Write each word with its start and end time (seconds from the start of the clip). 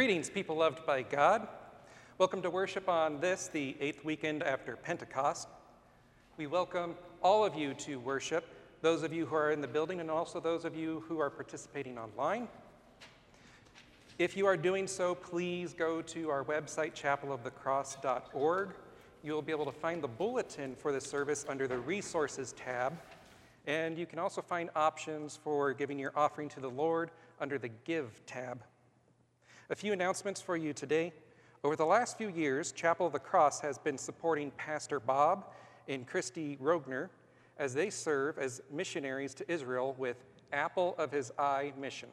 Greetings, 0.00 0.30
people 0.30 0.56
loved 0.56 0.86
by 0.86 1.02
God. 1.02 1.46
Welcome 2.16 2.40
to 2.40 2.48
worship 2.48 2.88
on 2.88 3.20
this, 3.20 3.48
the 3.48 3.76
eighth 3.80 4.02
weekend 4.02 4.42
after 4.42 4.74
Pentecost. 4.76 5.46
We 6.38 6.46
welcome 6.46 6.94
all 7.22 7.44
of 7.44 7.54
you 7.54 7.74
to 7.74 8.00
worship, 8.00 8.46
those 8.80 9.02
of 9.02 9.12
you 9.12 9.26
who 9.26 9.36
are 9.36 9.50
in 9.50 9.60
the 9.60 9.68
building 9.68 10.00
and 10.00 10.10
also 10.10 10.40
those 10.40 10.64
of 10.64 10.74
you 10.74 11.04
who 11.06 11.18
are 11.20 11.28
participating 11.28 11.98
online. 11.98 12.48
If 14.18 14.38
you 14.38 14.46
are 14.46 14.56
doing 14.56 14.86
so, 14.86 15.14
please 15.14 15.74
go 15.74 16.00
to 16.00 16.30
our 16.30 16.44
website, 16.44 16.94
chapelofthecross.org. 16.94 18.70
You'll 19.22 19.42
be 19.42 19.52
able 19.52 19.66
to 19.66 19.78
find 19.78 20.02
the 20.02 20.08
bulletin 20.08 20.76
for 20.76 20.92
the 20.92 21.00
service 21.02 21.44
under 21.46 21.68
the 21.68 21.78
Resources 21.78 22.54
tab. 22.54 22.98
And 23.66 23.98
you 23.98 24.06
can 24.06 24.18
also 24.18 24.40
find 24.40 24.70
options 24.74 25.38
for 25.44 25.74
giving 25.74 25.98
your 25.98 26.12
offering 26.16 26.48
to 26.48 26.60
the 26.60 26.70
Lord 26.70 27.10
under 27.38 27.58
the 27.58 27.68
Give 27.84 28.18
tab. 28.24 28.62
A 29.72 29.76
few 29.76 29.92
announcements 29.92 30.40
for 30.40 30.56
you 30.56 30.72
today. 30.72 31.12
Over 31.62 31.76
the 31.76 31.86
last 31.86 32.18
few 32.18 32.28
years, 32.28 32.72
Chapel 32.72 33.06
of 33.06 33.12
the 33.12 33.20
Cross 33.20 33.60
has 33.60 33.78
been 33.78 33.96
supporting 33.96 34.50
Pastor 34.50 34.98
Bob 34.98 35.44
and 35.86 36.04
Christy 36.04 36.58
Rogner 36.60 37.08
as 37.56 37.72
they 37.72 37.88
serve 37.88 38.36
as 38.36 38.60
missionaries 38.68 39.32
to 39.34 39.48
Israel 39.48 39.94
with 39.96 40.24
Apple 40.52 40.96
of 40.98 41.12
His 41.12 41.30
Eye 41.38 41.72
Mission. 41.78 42.08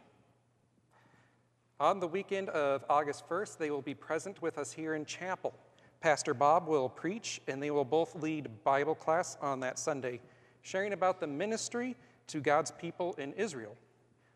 On 1.80 2.00
the 2.00 2.08
weekend 2.08 2.50
of 2.50 2.86
August 2.92 3.28
1st, 3.28 3.58
they 3.58 3.72
will 3.72 3.82
be 3.82 3.96
present 3.96 4.40
with 4.40 4.60
us 4.60 4.72
here 4.72 4.94
in 4.94 5.04
chapel. 5.04 5.52
Pastor 6.00 6.36
Bob 6.36 6.68
will 6.68 6.88
preach, 6.88 7.42
and 7.48 7.62
they 7.62 7.72
will 7.72 7.84
both 7.84 8.14
lead 8.22 8.50
Bible 8.66 8.94
class 8.94 9.36
on 9.42 9.62
that 9.62 9.80
Sunday, 9.80 10.22
sharing 10.62 10.94
about 10.94 11.20
the 11.20 11.26
ministry 11.26 11.96
to 12.28 12.40
God's 12.40 12.70
people 12.70 13.16
in 13.18 13.34
Israel. 13.34 13.76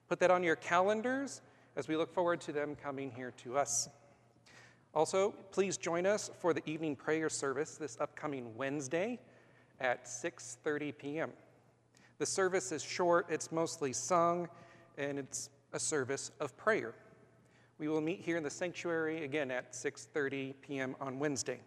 Put 0.09 0.19
that 0.21 0.31
on 0.31 0.41
your 0.41 0.55
calendars 0.55 1.43
as 1.75 1.87
we 1.87 1.95
look 1.95 2.13
forward 2.13 2.41
to 2.41 2.51
them 2.51 2.75
coming 2.75 3.11
here 3.11 3.33
to 3.43 3.57
us. 3.57 3.89
Also, 4.93 5.33
please 5.51 5.77
join 5.77 6.05
us 6.05 6.29
for 6.39 6.53
the 6.53 6.61
evening 6.69 6.95
prayer 6.95 7.29
service 7.29 7.75
this 7.75 7.97
upcoming 8.01 8.55
Wednesday 8.57 9.19
at 9.79 10.05
6:30 10.05 10.97
p.m. 10.97 11.31
The 12.17 12.25
service 12.25 12.71
is 12.71 12.83
short, 12.83 13.25
it's 13.29 13.51
mostly 13.51 13.93
sung, 13.93 14.47
and 14.97 15.17
it's 15.17 15.49
a 15.73 15.79
service 15.79 16.31
of 16.39 16.55
prayer. 16.57 16.93
We 17.79 17.87
will 17.87 18.01
meet 18.01 18.19
here 18.19 18.37
in 18.37 18.43
the 18.43 18.49
sanctuary 18.49 19.23
again 19.23 19.49
at 19.49 19.71
6:30 19.73 20.53
p.m. 20.61 20.95
on 20.99 21.19
Wednesday. 21.19 21.61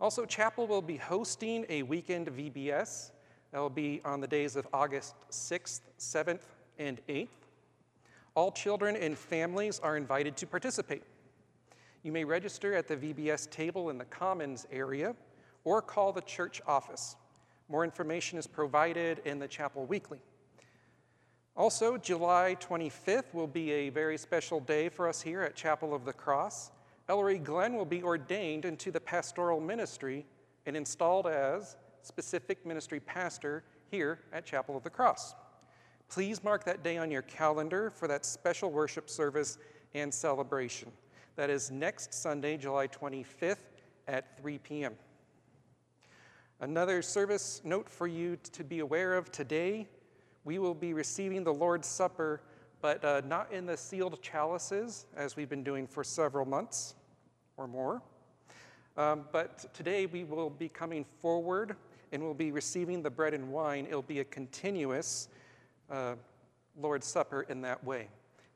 Also, 0.00 0.26
chapel 0.26 0.66
will 0.66 0.82
be 0.82 0.96
hosting 0.96 1.64
a 1.68 1.82
weekend 1.82 2.28
VBS. 2.28 3.10
That 3.52 3.60
will 3.60 3.70
be 3.70 4.00
on 4.04 4.20
the 4.20 4.26
days 4.26 4.56
of 4.56 4.66
August 4.72 5.14
6th, 5.30 5.80
7th, 5.98 6.42
and 6.78 7.00
8th. 7.08 7.28
All 8.34 8.50
children 8.50 8.96
and 8.96 9.16
families 9.16 9.78
are 9.80 9.96
invited 9.96 10.36
to 10.38 10.46
participate. 10.46 11.02
You 12.02 12.12
may 12.12 12.24
register 12.24 12.74
at 12.74 12.88
the 12.88 12.96
VBS 12.96 13.50
table 13.50 13.90
in 13.90 13.98
the 13.98 14.06
Commons 14.06 14.66
area 14.72 15.14
or 15.64 15.82
call 15.82 16.12
the 16.12 16.22
church 16.22 16.62
office. 16.66 17.16
More 17.68 17.84
information 17.84 18.38
is 18.38 18.46
provided 18.46 19.20
in 19.24 19.38
the 19.38 19.46
Chapel 19.46 19.84
Weekly. 19.84 20.20
Also, 21.56 21.98
July 21.98 22.56
25th 22.58 23.34
will 23.34 23.46
be 23.46 23.70
a 23.72 23.90
very 23.90 24.16
special 24.16 24.60
day 24.60 24.88
for 24.88 25.06
us 25.06 25.20
here 25.20 25.42
at 25.42 25.54
Chapel 25.54 25.94
of 25.94 26.06
the 26.06 26.12
Cross. 26.12 26.70
Ellery 27.10 27.38
Glenn 27.38 27.74
will 27.74 27.84
be 27.84 28.02
ordained 28.02 28.64
into 28.64 28.90
the 28.90 29.00
pastoral 29.00 29.60
ministry 29.60 30.24
and 30.64 30.74
installed 30.74 31.26
as 31.26 31.76
specific 32.00 32.64
ministry 32.64 33.00
pastor 33.00 33.64
here 33.90 34.20
at 34.32 34.46
Chapel 34.46 34.76
of 34.76 34.82
the 34.82 34.90
Cross. 34.90 35.34
Please 36.12 36.44
mark 36.44 36.62
that 36.64 36.84
day 36.84 36.98
on 36.98 37.10
your 37.10 37.22
calendar 37.22 37.88
for 37.88 38.06
that 38.06 38.26
special 38.26 38.70
worship 38.70 39.08
service 39.08 39.56
and 39.94 40.12
celebration. 40.12 40.92
That 41.36 41.48
is 41.48 41.70
next 41.70 42.12
Sunday, 42.12 42.58
July 42.58 42.86
25th 42.86 43.56
at 44.06 44.36
3 44.38 44.58
p.m. 44.58 44.92
Another 46.60 47.00
service 47.00 47.62
note 47.64 47.88
for 47.88 48.06
you 48.06 48.36
to 48.52 48.62
be 48.62 48.80
aware 48.80 49.14
of 49.14 49.32
today 49.32 49.88
we 50.44 50.58
will 50.58 50.74
be 50.74 50.92
receiving 50.92 51.44
the 51.44 51.54
Lord's 51.54 51.88
Supper, 51.88 52.42
but 52.82 53.02
uh, 53.02 53.22
not 53.24 53.50
in 53.50 53.64
the 53.64 53.78
sealed 53.78 54.20
chalices, 54.20 55.06
as 55.16 55.34
we've 55.34 55.48
been 55.48 55.64
doing 55.64 55.86
for 55.86 56.04
several 56.04 56.44
months 56.44 56.94
or 57.56 57.66
more. 57.66 58.02
Um, 58.98 59.24
but 59.32 59.72
today 59.72 60.04
we 60.04 60.24
will 60.24 60.50
be 60.50 60.68
coming 60.68 61.06
forward 61.20 61.74
and 62.12 62.22
we'll 62.22 62.34
be 62.34 62.52
receiving 62.52 63.02
the 63.02 63.08
bread 63.08 63.32
and 63.32 63.50
wine. 63.50 63.86
It'll 63.86 64.02
be 64.02 64.20
a 64.20 64.24
continuous 64.24 65.28
uh, 65.92 66.14
Lord's 66.80 67.06
Supper 67.06 67.42
in 67.42 67.60
that 67.62 67.84
way. 67.84 68.08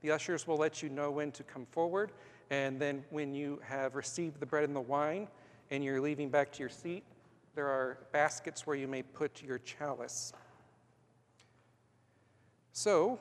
The 0.03 0.11
ushers 0.11 0.47
will 0.47 0.56
let 0.56 0.83
you 0.83 0.88
know 0.88 1.11
when 1.11 1.31
to 1.33 1.43
come 1.43 1.67
forward, 1.67 2.12
and 2.50 2.81
then 2.81 3.05
when 3.11 3.35
you 3.35 3.61
have 3.62 3.94
received 3.94 4.41
the 4.41 4.47
bread 4.47 4.65
and 4.65 4.75
the 4.75 4.81
wine 4.81 5.29
and 5.71 5.85
you're 5.85 6.00
leaving 6.00 6.31
back 6.31 6.53
to 6.53 6.61
your 6.61 6.69
seat, 6.69 7.05
there 7.55 7.67
are 7.67 7.99
baskets 8.12 8.67
where 8.67 8.77
you 8.77 8.87
may 8.87 9.03
put 9.03 9.43
your 9.43 9.59
chalice. 9.59 10.33
So, 12.73 13.19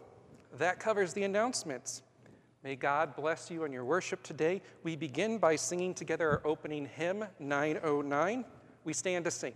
that 0.58 0.80
covers 0.80 1.14
the 1.14 1.24
announcements. 1.24 2.02
May 2.64 2.76
God 2.76 3.16
bless 3.16 3.52
you 3.52 3.64
in 3.64 3.72
your 3.72 3.86
worship 3.86 4.24
today. 4.24 4.62
We 4.84 4.96
begin 4.96 5.38
by 5.38 5.56
singing 5.56 5.94
together 5.94 6.30
our 6.30 6.42
opening 6.46 6.88
hymn, 6.96 7.26
909. 7.40 8.46
We 8.84 8.94
stand 8.94 9.26
to 9.26 9.32
sing. 9.32 9.54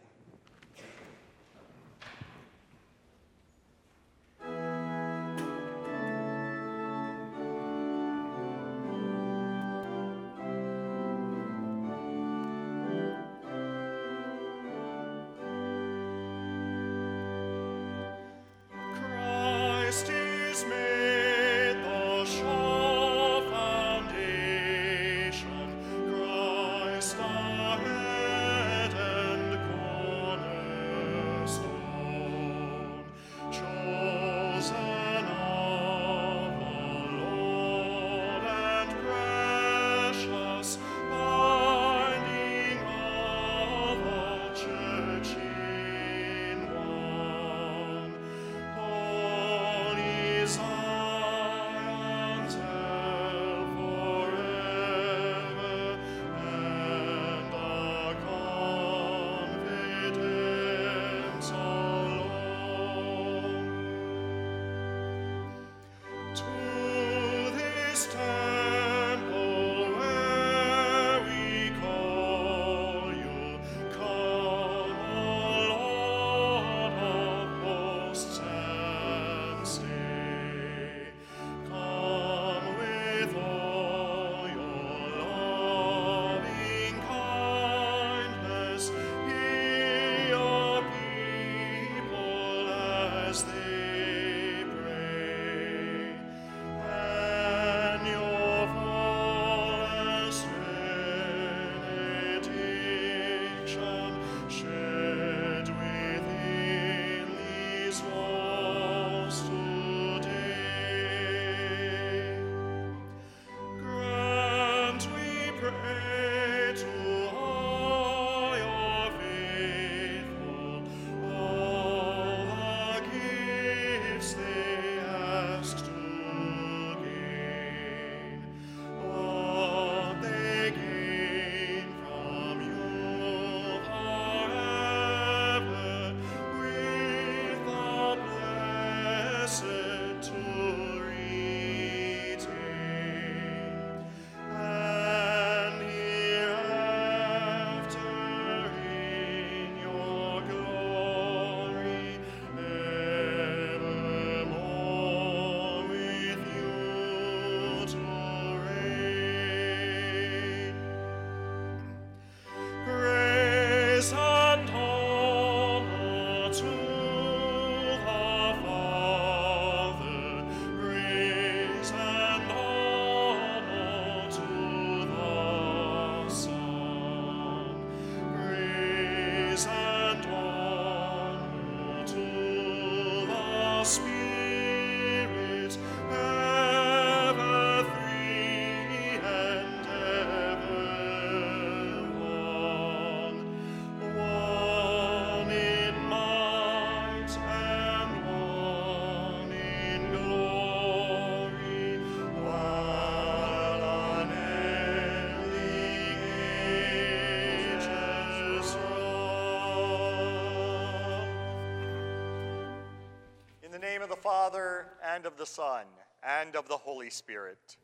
Father, 214.08 214.88
and 215.04 215.26
of 215.26 215.38
the 215.38 215.46
Son, 215.46 215.86
and 216.24 216.56
of 216.56 216.68
the 216.68 216.78
Holy 216.78 217.10
Spirit. 217.10 217.78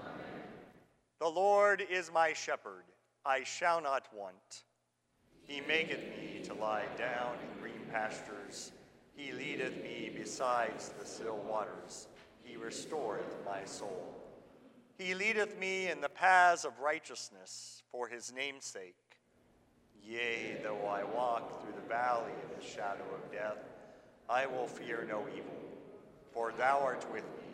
Amen. 0.00 0.42
The 1.20 1.28
Lord 1.28 1.82
is 1.90 2.10
my 2.12 2.32
shepherd, 2.32 2.84
I 3.24 3.42
shall 3.44 3.80
not 3.80 4.06
want. 4.14 4.64
He 5.46 5.60
maketh 5.60 6.00
me 6.00 6.40
to 6.44 6.54
lie 6.54 6.86
down 6.98 7.36
in 7.40 7.60
green 7.60 7.86
pastures. 7.92 8.72
He 9.14 9.32
leadeth 9.32 9.82
me 9.82 10.10
beside 10.14 10.74
the 10.98 11.06
still 11.06 11.38
waters. 11.48 12.08
He 12.42 12.56
restoreth 12.56 13.36
my 13.44 13.64
soul. 13.64 14.14
He 14.98 15.14
leadeth 15.14 15.58
me 15.58 15.88
in 15.88 16.00
the 16.00 16.08
paths 16.08 16.64
of 16.64 16.78
righteousness 16.80 17.82
for 17.90 18.08
his 18.08 18.32
name's 18.32 18.64
sake. 18.64 18.94
Yea, 20.02 20.58
though 20.62 20.86
I 20.86 21.04
walk 21.04 21.62
through 21.62 21.74
the 21.80 21.88
valley 21.88 22.32
of 22.44 22.60
the 22.60 22.66
shadow 22.66 23.04
of 23.14 23.32
death, 23.32 23.58
I 24.28 24.46
will 24.46 24.66
fear 24.66 25.06
no 25.08 25.24
evil 25.34 25.56
for 26.36 26.52
thou 26.52 26.80
art 26.80 27.06
with 27.10 27.24
me. 27.24 27.48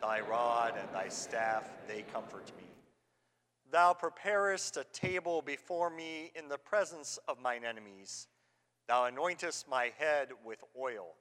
Thy 0.00 0.20
rod 0.20 0.74
and 0.78 0.88
thy 0.94 1.08
staff, 1.08 1.68
they 1.88 2.02
comfort 2.12 2.52
me. 2.56 2.62
Thou 3.72 3.94
preparest 3.94 4.76
a 4.76 4.84
table 4.92 5.42
before 5.42 5.90
me 5.90 6.30
in 6.36 6.48
the 6.48 6.56
presence 6.56 7.18
of 7.26 7.40
mine 7.40 7.64
enemies. 7.64 8.28
Thou 8.86 9.10
anointest 9.10 9.66
my 9.68 9.90
head 9.98 10.28
with 10.44 10.62
oil. 10.80 11.14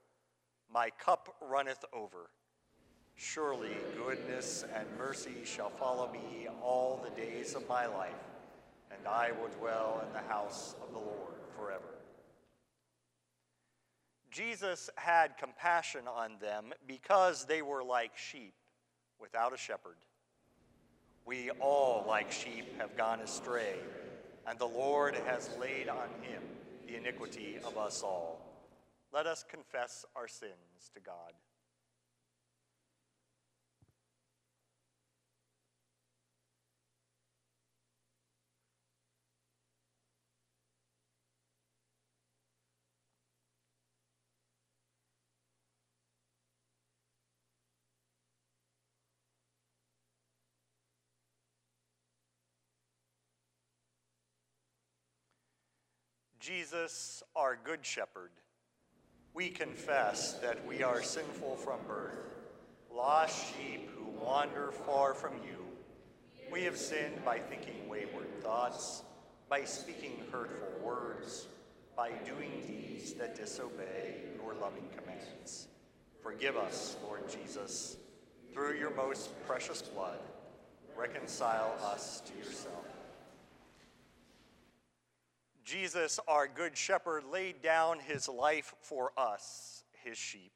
My 0.71 0.91
cup 0.91 1.36
runneth 1.41 1.83
over. 1.91 2.29
Surely 3.15 3.75
goodness 3.98 4.63
and 4.75 4.86
mercy 4.95 5.43
shall 5.43 5.71
follow 5.71 6.07
me 6.12 6.50
all 6.62 7.03
the 7.03 7.19
days 7.19 7.55
of 7.55 7.67
my 7.67 7.88
life, 7.88 8.13
and 8.91 9.07
I 9.07 9.31
will 9.31 9.50
dwell 9.60 10.03
in 10.05 10.13
the 10.13 10.31
house 10.31 10.75
of 10.83 10.93
the 10.93 11.00
Lord 11.00 11.33
forever. 11.57 12.00
Jesus 14.31 14.89
had 14.95 15.38
compassion 15.38 16.07
on 16.07 16.38
them 16.39 16.73
because 16.88 17.45
they 17.45 17.61
were 17.61 17.83
like 17.83 18.17
sheep 18.17 18.53
without 19.19 19.53
a 19.53 19.57
shepherd. 19.57 19.97
We 21.25 21.51
all, 21.59 22.05
like 22.07 22.31
sheep, 22.31 22.79
have 22.79 22.97
gone 22.97 23.19
astray, 23.19 23.75
and 24.47 24.57
the 24.57 24.65
Lord 24.65 25.15
has 25.27 25.50
laid 25.59 25.89
on 25.89 26.07
him 26.21 26.41
the 26.88 26.95
iniquity 26.95 27.59
of 27.63 27.77
us 27.77 28.01
all. 28.01 28.41
Let 29.13 29.27
us 29.27 29.45
confess 29.50 30.05
our 30.15 30.27
sins 30.27 30.89
to 30.93 31.01
God. 31.01 31.33
Jesus, 56.41 57.21
our 57.36 57.55
Good 57.63 57.86
Shepherd, 57.86 58.31
we 59.36 59.50
confess 59.50 60.33
that 60.39 60.65
we 60.65 60.81
are 60.81 61.03
sinful 61.03 61.55
from 61.57 61.79
birth, 61.88 62.33
lost 62.91 63.53
sheep 63.53 63.91
who 63.95 64.05
wander 64.19 64.71
far 64.71 65.13
from 65.13 65.33
you. 65.45 65.63
We 66.51 66.63
have 66.63 66.77
sinned 66.77 67.24
by 67.24 67.38
thinking 67.38 67.88
wayward 67.88 68.41
thoughts, 68.41 69.03
by 69.50 69.65
speaking 69.65 70.24
hurtful 70.31 70.67
words, 70.83 71.45
by 71.95 72.10
doing 72.25 72.63
deeds 72.65 73.13
that 73.13 73.36
disobey 73.36 74.15
your 74.36 74.55
loving 74.55 74.89
commands. 74.98 75.67
Forgive 76.24 76.57
us, 76.57 76.98
Lord 77.03 77.29
Jesus, 77.29 77.98
through 78.51 78.79
your 78.79 78.95
most 78.95 79.29
precious 79.45 79.83
blood. 79.83 80.17
Reconcile 80.98 81.75
us 81.83 82.21
to 82.21 82.36
yourself. 82.39 82.90
Jesus, 85.63 86.20
our 86.27 86.48
good 86.48 86.77
shepherd, 86.77 87.24
laid 87.32 87.62
down 87.62 88.00
his 88.00 88.27
life 88.27 88.74
for 88.82 89.12
us, 89.18 89.84
his 90.03 90.18
sheep. 90.18 90.51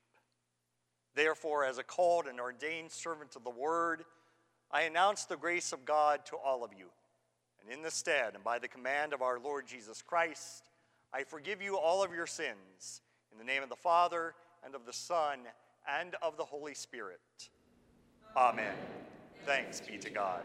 Therefore, 1.16 1.64
as 1.66 1.78
a 1.78 1.84
called 1.84 2.26
and 2.28 2.40
ordained 2.40 2.92
servant 2.92 3.36
of 3.36 3.44
the 3.44 3.50
word, 3.50 4.04
I 4.72 4.82
announce 4.82 5.26
the 5.26 5.38
grace 5.38 5.72
of 5.72 5.86
God 5.86 6.26
to 6.26 6.36
all 6.36 6.64
of 6.64 6.72
you. 6.78 6.88
And 7.62 7.72
in 7.72 7.82
the 7.82 7.92
stead, 7.92 8.36
and 8.36 8.44
by 8.44 8.60
the 8.60 8.68
command 8.68 9.14
of 9.14 9.22
our 9.22 9.40
Lord 9.40 9.66
Jesus 9.66 10.02
Christ, 10.02 10.70
I 11.14 11.24
forgive 11.24 11.62
you 11.62 11.78
all 11.78 12.04
of 12.04 12.14
your 12.14 12.28
sins. 12.28 13.02
In 13.32 13.38
the 13.38 13.44
name 13.44 13.64
of 13.64 13.70
the 13.70 13.76
Father, 13.76 14.34
and 14.64 14.76
of 14.76 14.86
the 14.86 14.94
Son, 14.94 15.40
and 15.88 16.16
of 16.22 16.36
the 16.38 16.44
Holy 16.44 16.74
Spirit. 16.74 17.20
Amen. 18.36 18.76
Thanks 19.46 19.80
be 19.80 19.98
to 19.98 20.10
God. 20.10 20.42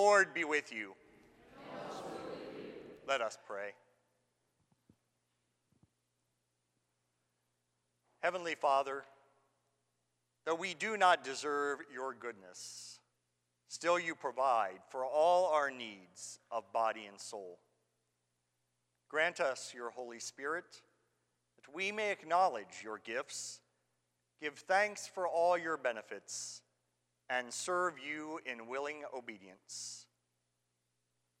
Lord 0.00 0.32
be 0.32 0.44
with 0.44 0.72
you. 0.72 0.94
Let 3.06 3.20
us 3.20 3.36
pray. 3.46 3.72
Heavenly 8.20 8.54
Father, 8.54 9.04
though 10.46 10.54
we 10.54 10.72
do 10.72 10.96
not 10.96 11.22
deserve 11.22 11.80
your 11.92 12.14
goodness, 12.14 12.98
still 13.68 13.98
you 13.98 14.14
provide 14.14 14.78
for 14.88 15.04
all 15.04 15.52
our 15.52 15.70
needs 15.70 16.38
of 16.50 16.72
body 16.72 17.04
and 17.04 17.20
soul. 17.20 17.58
Grant 19.10 19.38
us 19.38 19.74
your 19.76 19.90
Holy 19.90 20.18
Spirit 20.18 20.80
that 21.56 21.74
we 21.74 21.92
may 21.92 22.10
acknowledge 22.10 22.82
your 22.82 23.02
gifts, 23.04 23.60
give 24.40 24.54
thanks 24.54 25.06
for 25.06 25.28
all 25.28 25.58
your 25.58 25.76
benefits, 25.76 26.62
and 27.30 27.52
serve 27.52 27.94
you 27.98 28.40
in 28.44 28.66
willing 28.66 29.04
obedience. 29.16 30.06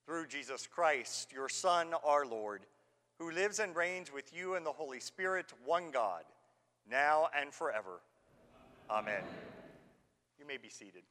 Through 0.06 0.28
Jesus 0.28 0.66
Christ, 0.66 1.32
your 1.32 1.48
Son, 1.48 1.88
our 2.04 2.24
Lord, 2.24 2.62
who 3.18 3.30
lives 3.30 3.58
and 3.58 3.74
reigns 3.74 4.12
with 4.12 4.32
you 4.32 4.54
in 4.54 4.64
the 4.64 4.72
Holy 4.72 5.00
Spirit, 5.00 5.52
one 5.64 5.90
God 5.90 6.22
now 6.88 7.28
and 7.38 7.52
forever. 7.52 8.00
Amen. 8.88 9.22
You 10.38 10.46
may 10.46 10.56
be 10.56 10.68
seated. 10.68 11.02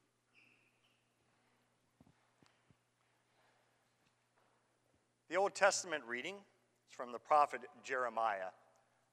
The 5.29 5.36
Old 5.36 5.53
Testament 5.53 6.03
reading 6.07 6.36
is 6.36 6.95
from 6.95 7.12
the 7.12 7.19
prophet 7.19 7.62
Jeremiah, 7.83 8.51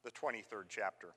the 0.04 0.10
23rd 0.10 0.64
chapter. 0.68 1.08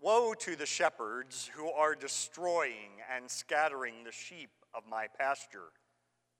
Woe 0.00 0.34
to 0.34 0.56
the 0.56 0.66
shepherds 0.66 1.50
who 1.54 1.70
are 1.70 1.94
destroying 1.94 3.00
and 3.14 3.30
scattering 3.30 4.04
the 4.04 4.12
sheep 4.12 4.50
of 4.74 4.82
my 4.88 5.06
pasture, 5.18 5.72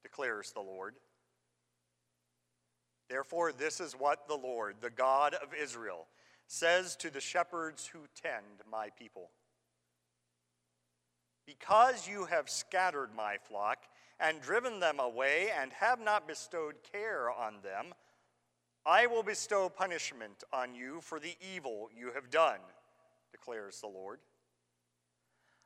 declares 0.03 0.53
the 0.53 0.61
Lord. 0.61 0.95
Therefore, 3.09 3.53
this 3.53 3.81
is 3.81 3.95
what 3.95 4.29
the 4.29 4.37
Lord, 4.37 4.77
the 4.81 4.91
God 4.91 5.35
of 5.35 5.55
Israel, 5.55 6.07
says 6.49 6.97
to 6.97 7.11
the 7.11 7.21
shepherds 7.21 7.87
who 7.87 8.01
tend 8.21 8.63
my 8.71 8.91
people 8.99 9.31
Because 11.47 12.09
you 12.09 12.27
have 12.27 12.51
scattered 12.51 13.11
my 13.17 13.37
flock 13.49 13.85
and 14.19 14.41
driven 14.41 14.81
them 14.81 15.01
away 15.01 15.51
and 15.61 15.73
have 15.73 16.01
not 16.01 16.29
bestowed 16.29 16.77
care 16.93 17.31
on 17.31 17.55
them, 17.63 17.95
I 18.85 19.07
will 19.07 19.23
bestow 19.23 19.69
punishment 19.69 20.45
on 20.53 20.75
you 20.75 21.01
for 21.01 21.19
the 21.19 21.37
evil 21.55 21.89
you 21.97 22.13
have 22.13 22.31
done, 22.31 22.61
declares 23.37 23.81
the 23.81 23.87
Lord. 23.87 24.21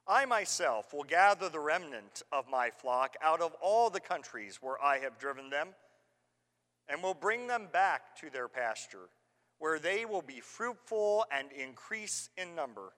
I 0.06 0.24
myself 0.24 0.92
will 0.92 1.04
gather 1.04 1.48
the 1.48 1.60
remnant 1.60 2.22
of 2.32 2.48
my 2.48 2.70
flock 2.70 3.14
out 3.22 3.40
of 3.40 3.54
all 3.62 3.90
the 3.90 4.00
countries 4.00 4.58
where 4.60 4.82
I 4.82 4.98
have 4.98 5.18
driven 5.18 5.50
them 5.50 5.68
and 6.88 7.00
will 7.00 7.14
bring 7.14 7.46
them 7.46 7.68
back 7.72 8.16
to 8.20 8.30
their 8.30 8.48
pasture, 8.48 9.08
where 9.58 9.78
they 9.78 10.04
will 10.04 10.22
be 10.22 10.40
fruitful 10.40 11.24
and 11.30 11.52
increase 11.52 12.28
in 12.36 12.56
number. 12.56 12.92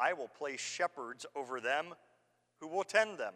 I 0.00 0.14
will 0.14 0.28
place 0.28 0.60
shepherds 0.60 1.24
over 1.36 1.60
them 1.60 1.94
who 2.60 2.66
will 2.66 2.82
tend 2.82 3.18
them. 3.18 3.34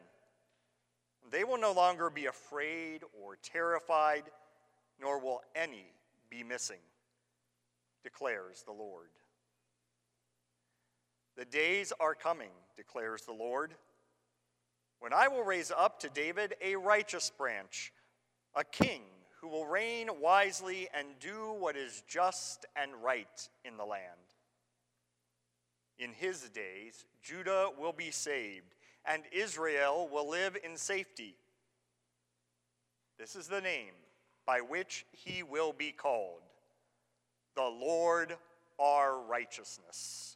They 1.31 1.45
will 1.45 1.59
no 1.59 1.73
longer 1.73 2.11
be 2.11 2.27
afraid 2.27 3.03
or 3.23 3.37
terrified, 3.41 4.25
nor 5.01 5.21
will 5.21 5.43
any 5.55 5.87
be 6.29 6.43
missing, 6.43 6.81
declares 8.03 8.65
the 8.65 8.73
Lord. 8.73 9.11
The 11.37 11.45
days 11.45 11.93
are 12.01 12.15
coming, 12.15 12.51
declares 12.77 13.23
the 13.23 13.33
Lord, 13.33 13.75
when 15.01 15.13
I 15.13 15.29
will 15.29 15.43
raise 15.43 15.71
up 15.71 16.01
to 16.01 16.09
David 16.09 16.55
a 16.63 16.77
righteous 16.77 17.31
branch 17.37 17.93
a 18.55 18.65
king 18.65 19.03
who 19.41 19.49
will 19.49 19.67
reign 19.67 20.09
wisely 20.21 20.89
and 20.95 21.07
do 21.21 21.55
what 21.59 21.77
is 21.77 22.03
just 22.09 22.65
and 22.75 22.91
right 23.03 23.49
in 23.65 23.77
the 23.77 23.85
land. 23.85 24.03
In 25.99 26.13
his 26.13 26.49
days, 26.49 27.05
Judah 27.23 27.69
will 27.79 27.93
be 27.93 28.11
saved, 28.11 28.75
and 29.05 29.25
Israel 29.33 30.09
will 30.11 30.29
live 30.29 30.57
in 30.65 30.77
safety. 30.77 31.37
This 33.19 33.37
is 33.37 33.47
the 33.47 33.61
name 33.61 33.93
by 34.47 34.61
which 34.61 35.05
he 35.13 35.43
will 35.43 35.73
be 35.73 35.93
called 35.93 36.41
the 37.55 37.63
Lord 37.63 38.37
our 38.79 39.21
righteousness. 39.21 40.36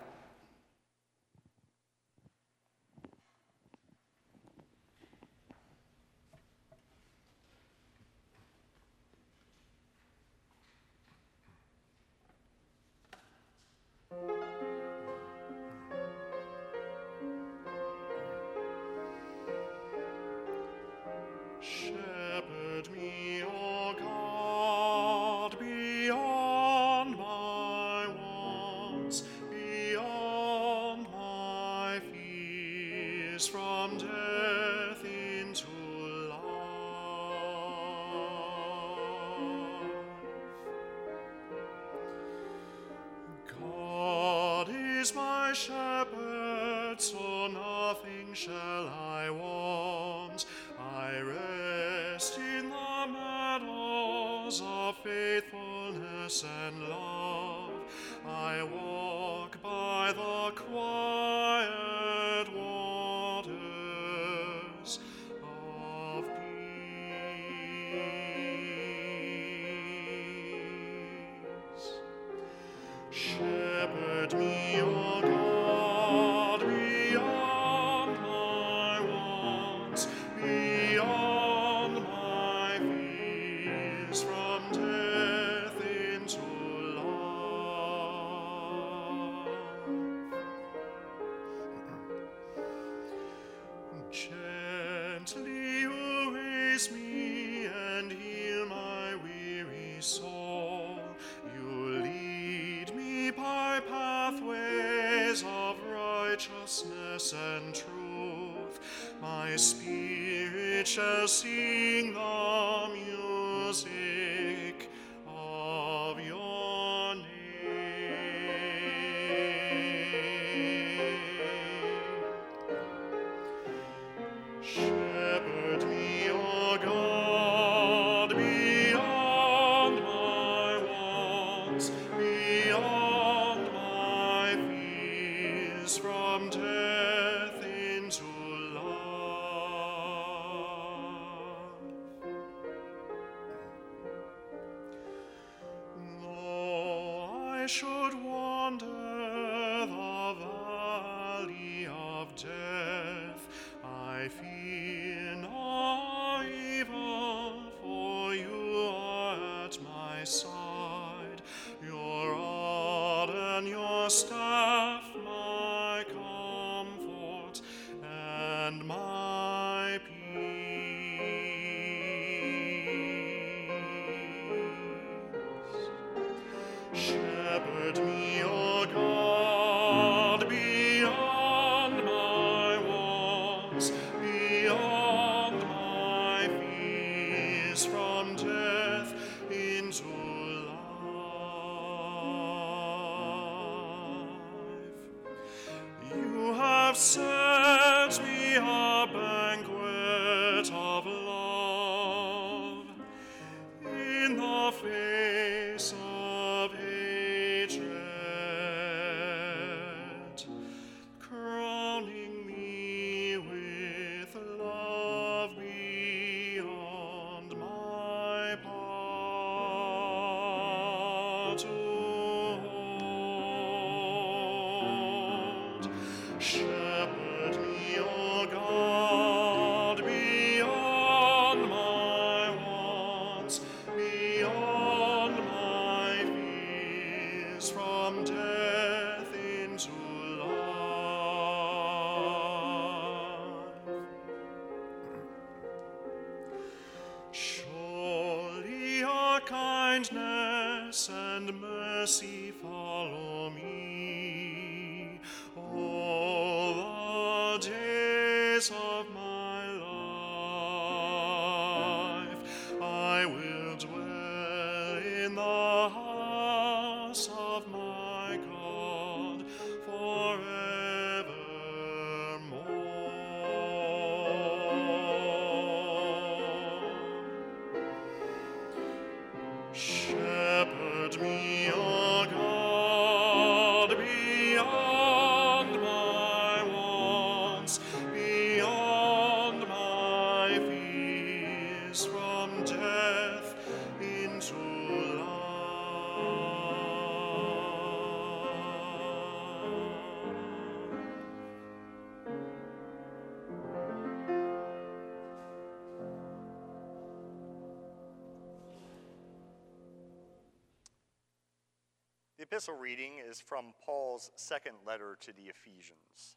Epistle 312.61 312.79
reading 312.79 313.13
is 313.27 313.41
from 313.41 313.73
Paul's 313.83 314.29
second 314.35 314.75
letter 314.85 315.17
to 315.21 315.33
the 315.33 315.49
Ephesians. 315.49 316.35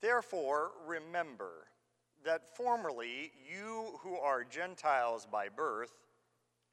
Therefore, 0.00 0.72
remember 0.84 1.68
that 2.24 2.56
formerly 2.56 3.30
you 3.48 4.00
who 4.00 4.16
are 4.16 4.42
Gentiles 4.42 5.28
by 5.30 5.48
birth 5.48 5.92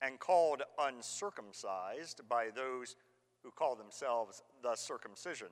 and 0.02 0.20
called 0.20 0.64
uncircumcised 0.80 2.22
by 2.28 2.48
those 2.56 2.96
who 3.44 3.52
call 3.52 3.76
themselves 3.76 4.42
the 4.64 4.76
circumcision, 4.76 5.50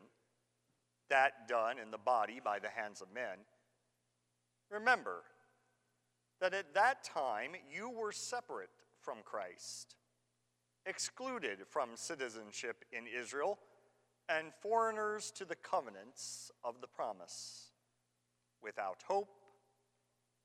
that 1.08 1.48
done 1.48 1.78
in 1.78 1.92
the 1.92 2.00
body 2.00 2.42
by 2.44 2.58
the 2.58 2.70
hands 2.70 3.00
of 3.00 3.14
men, 3.14 3.38
remember 4.72 5.22
that 6.42 6.56
at 6.56 6.74
that 6.74 7.04
time 7.04 7.52
you 7.72 7.92
were 7.92 8.12
separate 8.12 8.72
from 9.04 9.18
Christ 9.24 9.98
excluded 10.88 11.60
from 11.68 11.90
citizenship 11.96 12.86
in 12.92 13.06
Israel, 13.08 13.60
and 14.30 14.54
foreigners 14.62 15.32
to 15.32 15.46
the 15.46 15.56
covenants 15.56 16.52
of 16.64 16.82
the 16.82 16.88
promise, 16.88 17.72
without 18.62 19.04
hope 19.08 19.30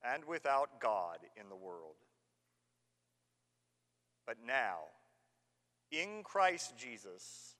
and 0.03 0.25
without 0.25 0.79
God 0.79 1.19
in 1.39 1.49
the 1.49 1.55
world. 1.55 1.95
But 4.25 4.37
now, 4.45 4.77
in 5.91 6.23
Christ 6.23 6.77
Jesus, 6.77 7.55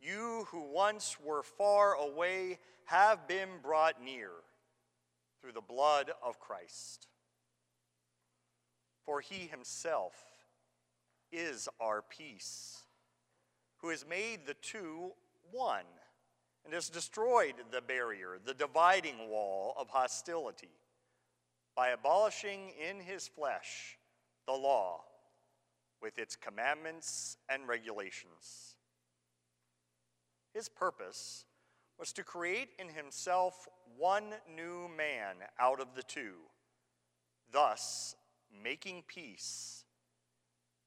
you 0.00 0.46
who 0.50 0.72
once 0.72 1.16
were 1.22 1.42
far 1.42 1.94
away 1.94 2.58
have 2.86 3.28
been 3.28 3.48
brought 3.62 4.02
near 4.02 4.30
through 5.40 5.52
the 5.52 5.60
blood 5.60 6.10
of 6.24 6.40
Christ. 6.40 7.08
For 9.04 9.20
he 9.20 9.46
himself 9.46 10.14
is 11.32 11.68
our 11.80 12.02
peace, 12.02 12.82
who 13.78 13.88
has 13.88 14.06
made 14.08 14.46
the 14.46 14.54
two 14.54 15.12
one 15.50 15.84
and 16.64 16.72
has 16.72 16.88
destroyed 16.88 17.54
the 17.72 17.80
barrier, 17.80 18.38
the 18.44 18.54
dividing 18.54 19.28
wall 19.28 19.74
of 19.76 19.88
hostility, 19.88 20.70
by 21.74 21.88
abolishing 21.88 22.70
in 22.88 23.00
his 23.00 23.26
flesh 23.26 23.98
the 24.46 24.52
law 24.52 25.00
with 26.00 26.18
its 26.18 26.36
commandments 26.36 27.36
and 27.48 27.66
regulations. 27.66 28.76
His 30.52 30.68
purpose 30.68 31.44
was 31.98 32.12
to 32.12 32.24
create 32.24 32.70
in 32.78 32.88
himself 32.88 33.68
one 33.96 34.34
new 34.54 34.88
man 34.96 35.36
out 35.58 35.80
of 35.80 35.94
the 35.94 36.02
two, 36.02 36.34
thus 37.50 38.16
making 38.62 39.04
peace 39.06 39.84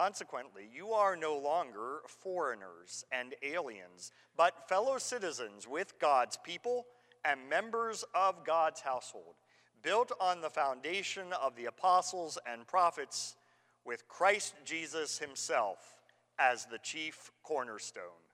Consequently, 0.00 0.66
you 0.74 0.92
are 0.92 1.14
no 1.14 1.36
longer 1.36 1.98
foreigners 2.06 3.04
and 3.12 3.34
aliens, 3.42 4.12
but 4.34 4.66
fellow 4.66 4.96
citizens 4.96 5.68
with 5.68 5.98
God's 5.98 6.38
people 6.42 6.86
and 7.22 7.50
members 7.50 8.02
of 8.14 8.42
God's 8.46 8.80
household, 8.80 9.34
built 9.82 10.10
on 10.18 10.40
the 10.40 10.48
foundation 10.48 11.34
of 11.34 11.54
the 11.54 11.66
apostles 11.66 12.38
and 12.50 12.66
prophets, 12.66 13.36
with 13.84 14.08
Christ 14.08 14.54
Jesus 14.64 15.18
himself 15.18 15.96
as 16.38 16.64
the 16.64 16.78
chief 16.78 17.30
cornerstone. 17.42 18.24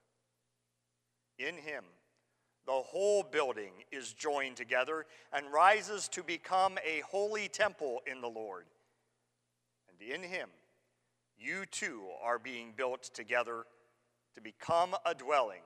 In 1.37 1.55
him, 1.55 1.83
the 2.65 2.71
whole 2.71 3.23
building 3.23 3.73
is 3.91 4.13
joined 4.13 4.55
together 4.55 5.05
and 5.33 5.51
rises 5.51 6.07
to 6.09 6.23
become 6.23 6.77
a 6.77 7.01
holy 7.01 7.49
temple 7.49 8.03
in 8.09 8.21
the 8.21 8.29
Lord. 8.29 8.63
And 9.89 10.09
in 10.09 10.23
him, 10.23 10.47
you 11.39 11.65
too 11.65 12.01
are 12.23 12.39
being 12.39 12.73
built 12.75 13.03
together 13.13 13.65
to 14.35 14.41
become 14.41 14.95
a 15.05 15.13
dwelling 15.13 15.61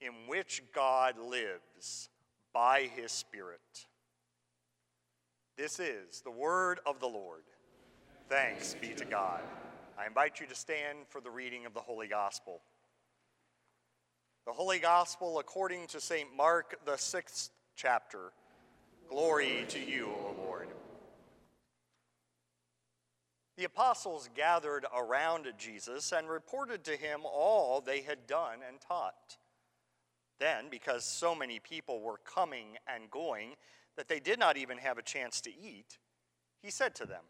in 0.00 0.12
which 0.26 0.62
God 0.74 1.18
lives 1.18 2.08
by 2.52 2.90
his 2.94 3.12
Spirit. 3.12 3.60
This 5.56 5.78
is 5.78 6.20
the 6.22 6.30
word 6.30 6.80
of 6.86 7.00
the 7.00 7.06
Lord. 7.06 7.42
Thanks 8.28 8.74
be 8.80 8.88
to 8.88 9.04
God. 9.04 9.42
I 9.98 10.06
invite 10.06 10.40
you 10.40 10.46
to 10.46 10.54
stand 10.54 10.98
for 11.08 11.20
the 11.20 11.30
reading 11.30 11.66
of 11.66 11.74
the 11.74 11.80
Holy 11.80 12.08
Gospel. 12.08 12.60
The 14.46 14.52
Holy 14.52 14.78
Gospel 14.78 15.38
according 15.38 15.86
to 15.88 16.00
St. 16.00 16.28
Mark, 16.36 16.78
the 16.84 16.96
sixth 16.96 17.50
chapter. 17.76 18.32
Glory 19.08 19.64
to 19.68 19.78
you, 19.78 20.06
O 20.06 20.34
Lord. 20.44 20.51
The 23.56 23.64
apostles 23.64 24.30
gathered 24.34 24.86
around 24.96 25.46
Jesus 25.58 26.12
and 26.12 26.28
reported 26.28 26.84
to 26.84 26.96
him 26.96 27.20
all 27.24 27.80
they 27.80 28.00
had 28.00 28.26
done 28.26 28.60
and 28.66 28.80
taught. 28.80 29.36
Then, 30.38 30.66
because 30.70 31.04
so 31.04 31.34
many 31.34 31.60
people 31.60 32.00
were 32.00 32.18
coming 32.24 32.78
and 32.86 33.10
going 33.10 33.54
that 33.96 34.08
they 34.08 34.20
did 34.20 34.38
not 34.38 34.56
even 34.56 34.78
have 34.78 34.98
a 34.98 35.02
chance 35.02 35.40
to 35.42 35.50
eat, 35.50 35.98
he 36.62 36.70
said 36.70 36.94
to 36.96 37.06
them, 37.06 37.24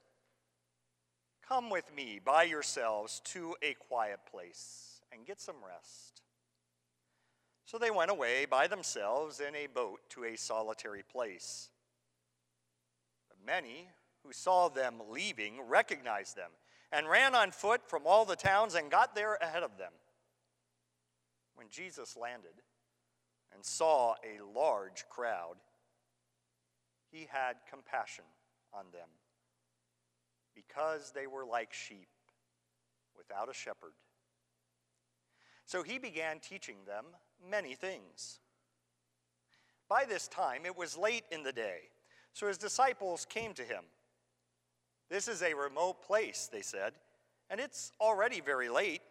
Come 1.47 1.71
with 1.71 1.95
me 1.95 2.21
by 2.25 2.45
yourselves 2.45 3.21
to 3.25 3.57
a 3.61 3.75
quiet 3.75 4.21
place 4.31 5.01
and 5.13 5.27
get 5.27 5.41
some 5.41 5.57
rest. 5.67 6.23
So 7.65 7.79
they 7.79 7.91
went 7.91 8.11
away 8.11 8.47
by 8.47 8.67
themselves 8.69 9.41
in 9.41 9.55
a 9.55 9.67
boat 9.67 10.01
to 10.11 10.25
a 10.25 10.37
solitary 10.37 11.03
place. 11.03 11.71
But 13.29 13.39
many 13.45 13.89
who 14.25 14.33
saw 14.33 14.69
them 14.69 15.01
leaving 15.11 15.61
recognized 15.69 16.37
them 16.37 16.51
and 16.91 17.09
ran 17.09 17.35
on 17.35 17.51
foot 17.51 17.89
from 17.89 18.03
all 18.07 18.25
the 18.25 18.37
towns 18.37 18.75
and 18.75 18.91
got 18.91 19.15
there 19.15 19.35
ahead 19.37 19.63
of 19.63 19.79
them. 19.79 19.93
When 21.55 21.69
Jesus 21.71 22.17
landed 22.17 22.63
and 23.55 23.65
saw 23.65 24.15
a 24.25 24.45
large 24.59 25.05
crowd, 25.09 25.57
he 27.11 27.29
had 27.31 27.57
compassion 27.69 28.25
on 28.73 28.87
them 28.93 29.09
because 30.55 31.13
they 31.15 31.27
were 31.27 31.45
like 31.45 31.73
sheep 31.73 32.09
without 33.17 33.51
a 33.51 33.55
shepherd. 33.55 33.93
So 35.67 35.83
he 35.83 35.99
began 35.99 36.39
teaching 36.39 36.77
them 36.87 37.07
many 37.51 37.75
things. 37.75 38.41
By 39.89 40.05
this 40.05 40.29
time, 40.29 40.65
it 40.65 40.77
was 40.77 40.97
late 40.97 41.25
in 41.31 41.43
the 41.43 41.53
day, 41.53 41.81
so 42.33 42.47
his 42.47 42.59
disciples 42.59 43.27
came 43.29 43.53
to 43.55 43.63
him. 43.63 43.85
This 45.13 45.29
is 45.29 45.43
a 45.43 45.53
remote 45.53 46.01
place, 46.01 46.49
they 46.51 46.63
said, 46.63 46.95
and 47.51 47.61
it's 47.61 47.93
already 48.01 48.41
very 48.41 48.71
late. 48.71 49.03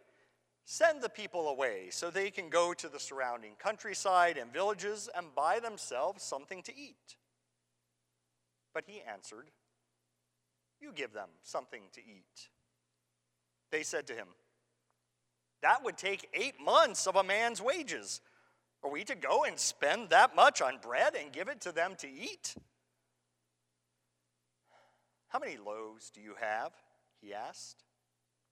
Send 0.66 1.00
the 1.00 1.10
people 1.10 1.48
away 1.48 1.90
so 1.92 2.10
they 2.10 2.32
can 2.32 2.50
go 2.50 2.74
to 2.74 2.90
the 2.90 3.00
surrounding 3.00 3.52
countryside 3.60 4.36
and 4.36 4.52
villages 4.52 5.10
and 5.16 5.36
buy 5.36 5.60
themselves 5.60 6.24
something 6.24 6.64
to 6.64 6.76
eat. 6.76 7.18
But 8.74 8.86
he 8.88 9.04
answered, 9.08 9.52
You 10.80 10.92
give 10.92 11.14
them 11.14 11.30
something 11.44 11.84
to 11.94 12.00
eat. 12.00 12.50
They 13.72 13.84
said 13.84 14.08
to 14.08 14.14
him, 14.14 14.30
That 15.62 15.84
would 15.84 15.98
take 15.98 16.30
eight 16.34 16.60
months 16.60 17.06
of 17.06 17.16
a 17.16 17.24
man's 17.24 17.62
wages. 17.62 18.22
Are 18.84 18.90
we 18.90 19.04
to 19.04 19.14
go 19.14 19.44
and 19.44 19.60
spend 19.60 20.10
that 20.10 20.36
much 20.36 20.64
on 20.64 20.80
bread 20.82 21.14
and 21.14 21.32
give 21.32 21.48
it 21.48 21.62
to 21.62 21.72
them 21.72 21.94
to 22.00 22.10
eat? 22.10 22.56
How 25.32 25.40
many 25.40 25.56
loaves 25.56 26.10
do 26.10 26.20
you 26.20 26.36
have? 26.42 26.74
He 27.22 27.34
asked. 27.34 27.86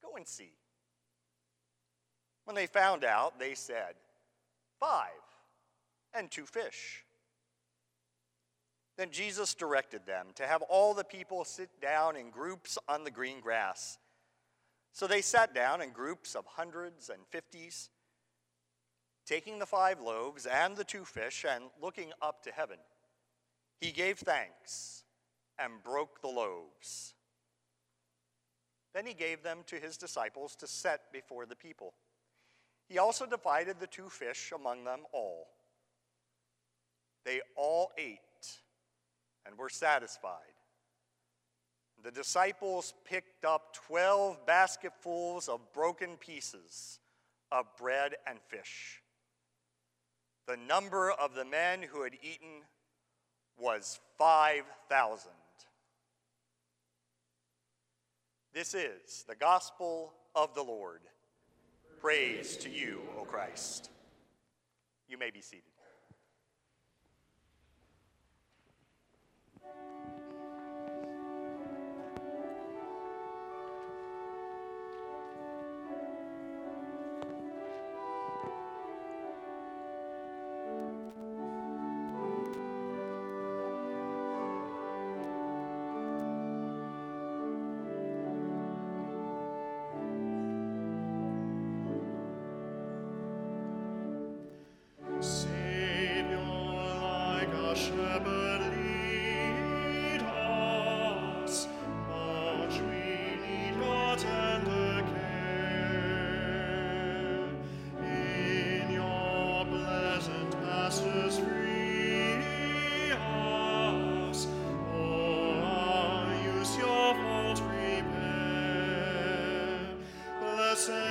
Go 0.02 0.15
and 0.15 0.26
see. 0.26 0.54
When 2.46 2.56
they 2.56 2.68
found 2.68 3.04
out, 3.04 3.38
they 3.38 3.54
said, 3.54 3.96
Five 4.80 5.10
and 6.13 6.32
two 6.32 6.46
fish. 6.46 7.04
Then 8.98 9.12
Jesus 9.12 9.54
directed 9.54 10.06
them 10.06 10.28
to 10.36 10.48
have 10.48 10.62
all 10.63 10.94
the 10.94 11.04
people 11.04 11.44
sit 11.44 11.70
down 11.82 12.15
in 12.15 12.30
groups 12.30 12.78
on 12.88 13.04
the 13.04 13.12
green 13.12 13.42
grass. 13.42 13.98
So 14.94 15.06
they 15.06 15.22
sat 15.22 15.54
down 15.54 15.82
in 15.82 15.92
groups 15.92 16.34
of 16.34 16.46
hundreds 16.46 17.10
and 17.10 17.20
fifties, 17.30 17.89
taking 19.26 19.60
the 19.60 19.65
five 19.65 20.00
loaves 20.00 20.46
and 20.46 20.78
the 20.78 20.86
two 20.86 21.04
fish 21.04 21.46
and 21.50 21.65
looking 21.82 22.12
up 22.22 22.42
to 22.44 22.52
heaven. 22.52 22.78
He 23.82 23.92
gave 23.92 24.20
thanks 24.20 25.04
and 25.60 25.84
broke 25.84 26.22
the 26.22 26.28
loaves. 26.28 27.13
Then 28.93 29.06
he 29.06 29.13
gave 29.13 29.43
them 29.43 29.60
to 29.67 29.76
his 29.76 29.98
disciples 29.98 30.56
to 30.58 30.67
set 30.67 31.12
before 31.12 31.45
the 31.45 31.56
people. 31.56 31.93
He 32.88 32.98
also 32.98 33.26
divided 33.26 33.80
the 33.80 33.88
two 33.88 34.10
fish 34.10 34.52
among 34.54 34.84
them 34.84 35.02
all. 35.13 35.48
They 37.24 37.41
all 37.56 37.91
ate 37.98 38.19
and 39.45 39.58
were 39.58 39.69
satisfied. 39.69 40.56
The 42.04 42.12
disciples 42.12 42.93
picked 43.06 43.45
up 43.45 43.74
12 43.88 44.45
basketfuls 44.45 45.50
of 45.50 45.74
broken 45.74 46.17
pieces 46.17 47.00
of 47.52 47.65
bread 47.78 48.15
and 48.26 48.39
fish. 48.48 49.02
The 50.48 50.58
number 50.58 51.12
of 51.12 51.36
the 51.36 51.45
men 51.45 51.84
who 51.84 52.04
had 52.04 52.13
eaten 52.24 52.63
was 53.60 54.00
5,000. 54.17 55.32
This 58.54 58.74
is 58.74 59.24
the 59.28 59.36
gospel 59.36 60.14
of 60.36 60.56
the 60.56 60.64
Lord. 60.64 61.02
Praise 62.02 62.58
to 62.58 62.70
you, 62.70 63.02
O 63.20 63.24
Christ. 63.24 63.92
You 65.08 65.18
may 65.18 65.30
be 65.30 65.42
seated. 65.42 65.64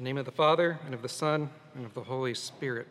the 0.00 0.04
name 0.04 0.16
of 0.16 0.24
the 0.24 0.32
Father, 0.32 0.78
and 0.86 0.94
of 0.94 1.02
the 1.02 1.08
Son, 1.10 1.50
and 1.74 1.84
of 1.84 1.92
the 1.92 2.00
Holy 2.00 2.32
Spirit. 2.32 2.86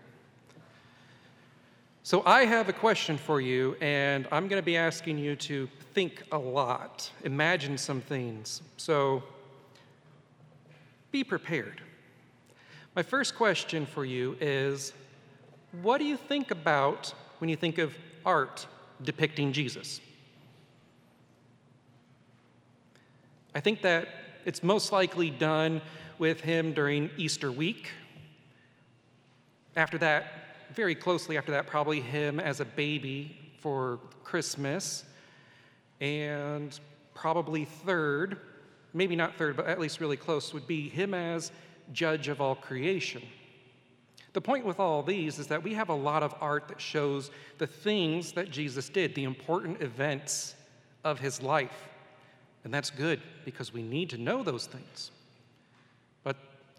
So, 2.03 2.21
I 2.23 2.45
have 2.45 2.69
a 2.69 2.73
question 2.73 3.17
for 3.17 3.41
you, 3.41 3.75
and 3.81 4.27
I'm 4.31 4.47
going 4.47 4.61
to 4.61 4.65
be 4.65 4.77
asking 4.77 5.17
you 5.17 5.35
to 5.37 5.67
think 5.95 6.21
a 6.31 6.37
lot, 6.37 7.09
imagine 7.23 7.79
some 7.79 7.99
things. 7.99 8.61
So, 8.77 9.23
be 11.09 11.23
prepared. 11.23 11.81
My 12.95 13.01
first 13.01 13.35
question 13.35 13.87
for 13.87 14.05
you 14.05 14.37
is 14.39 14.93
What 15.81 15.97
do 15.97 16.03
you 16.03 16.15
think 16.15 16.51
about 16.51 17.11
when 17.39 17.49
you 17.49 17.55
think 17.55 17.79
of 17.79 17.97
art 18.23 18.67
depicting 19.01 19.51
Jesus? 19.51 19.99
I 23.55 23.61
think 23.61 23.81
that 23.81 24.09
it's 24.45 24.61
most 24.61 24.91
likely 24.91 25.31
done 25.31 25.81
with 26.19 26.41
him 26.41 26.73
during 26.73 27.09
Easter 27.17 27.51
week. 27.51 27.89
After 29.75 29.97
that, 29.99 30.33
very 30.75 30.93
closely 30.93 31.37
after 31.37 31.53
that, 31.53 31.65
probably 31.65 32.01
him 32.01 32.39
as 32.39 32.59
a 32.59 32.65
baby 32.65 33.35
for 33.59 33.99
Christmas. 34.23 35.05
And 36.01 36.77
probably 37.13 37.65
third, 37.65 38.37
maybe 38.93 39.15
not 39.15 39.35
third, 39.35 39.55
but 39.55 39.67
at 39.67 39.79
least 39.79 39.99
really 39.99 40.17
close, 40.17 40.53
would 40.53 40.67
be 40.67 40.89
him 40.89 41.13
as 41.13 41.51
judge 41.93 42.27
of 42.27 42.41
all 42.41 42.55
creation. 42.55 43.21
The 44.33 44.41
point 44.41 44.65
with 44.65 44.79
all 44.79 45.01
these 45.01 45.39
is 45.39 45.47
that 45.47 45.63
we 45.63 45.73
have 45.73 45.89
a 45.89 45.95
lot 45.95 46.21
of 46.21 46.35
art 46.39 46.67
that 46.67 46.79
shows 46.79 47.31
the 47.57 47.65
things 47.65 48.33
that 48.33 48.51
Jesus 48.51 48.87
did, 48.87 49.15
the 49.15 49.23
important 49.23 49.81
events 49.81 50.55
of 51.03 51.19
his 51.19 51.41
life. 51.41 51.87
And 52.63 52.73
that's 52.73 52.89
good 52.89 53.21
because 53.45 53.73
we 53.73 53.81
need 53.81 54.09
to 54.11 54.17
know 54.17 54.43
those 54.43 54.67
things 54.67 55.11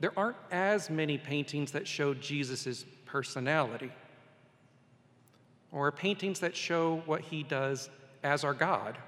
there 0.00 0.12
aren't 0.18 0.36
as 0.50 0.90
many 0.90 1.18
paintings 1.18 1.72
that 1.72 1.86
show 1.86 2.14
Jesus' 2.14 2.84
personality 3.04 3.92
or 5.72 5.92
paintings 5.92 6.40
that 6.40 6.56
show 6.56 7.02
what 7.06 7.20
he 7.20 7.42
does 7.42 7.90
as 8.22 8.42
our 8.42 8.54
God. 8.54 8.98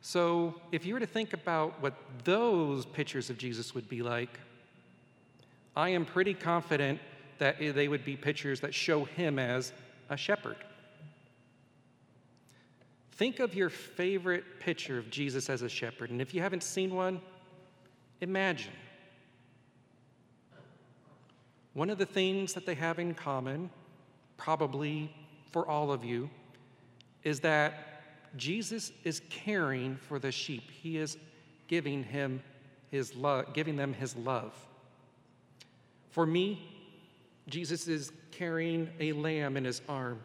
So, 0.00 0.54
if 0.72 0.84
you 0.84 0.94
were 0.94 1.00
to 1.00 1.06
think 1.06 1.32
about 1.32 1.80
what 1.80 1.94
those 2.24 2.84
pictures 2.84 3.30
of 3.30 3.38
Jesus 3.38 3.74
would 3.74 3.88
be 3.88 4.02
like, 4.02 4.38
I 5.76 5.90
am 5.90 6.04
pretty 6.04 6.34
confident 6.34 7.00
that 7.38 7.58
they 7.58 7.88
would 7.88 8.04
be 8.04 8.16
pictures 8.16 8.60
that 8.60 8.74
show 8.74 9.04
him 9.04 9.38
as 9.38 9.72
a 10.10 10.16
shepherd. 10.16 10.56
Think 13.12 13.38
of 13.40 13.54
your 13.54 13.70
favorite 13.70 14.44
picture 14.60 14.98
of 14.98 15.10
Jesus 15.10 15.48
as 15.48 15.62
a 15.62 15.68
shepherd, 15.68 16.10
and 16.10 16.20
if 16.20 16.34
you 16.34 16.40
haven't 16.42 16.62
seen 16.62 16.94
one, 16.94 17.20
imagine. 18.20 18.72
One 21.74 21.90
of 21.90 21.98
the 21.98 22.06
things 22.06 22.54
that 22.54 22.66
they 22.66 22.74
have 22.74 22.98
in 22.98 23.14
common, 23.14 23.68
probably 24.36 25.12
for 25.50 25.68
all 25.68 25.92
of 25.92 26.04
you, 26.04 26.30
is 27.24 27.40
that 27.40 28.02
Jesus 28.36 28.92
is 29.02 29.20
caring 29.28 29.96
for 29.96 30.18
the 30.18 30.32
sheep. 30.32 30.70
He 30.70 30.98
is 30.98 31.18
giving 31.68 32.04
him 32.04 32.42
his 32.90 33.14
love, 33.14 33.52
giving 33.54 33.76
them 33.76 33.92
his 33.92 34.14
love. 34.16 34.52
For 36.10 36.24
me, 36.24 36.70
Jesus 37.48 37.88
is 37.88 38.12
carrying 38.30 38.88
a 39.00 39.12
lamb 39.12 39.56
in 39.56 39.64
his 39.64 39.82
arm, 39.88 40.20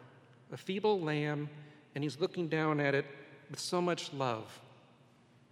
a 0.52 0.56
feeble 0.56 1.00
lamb, 1.00 1.48
and 1.94 2.04
he's 2.04 2.20
looking 2.20 2.48
down 2.48 2.78
at 2.80 2.94
it 2.94 3.06
with 3.50 3.58
so 3.58 3.80
much 3.80 4.12
love, 4.12 4.60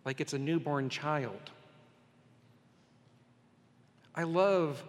like 0.04 0.20
it's 0.20 0.32
a 0.32 0.38
newborn 0.38 0.88
child. 0.88 1.50
I 4.14 4.22
love 4.22 4.82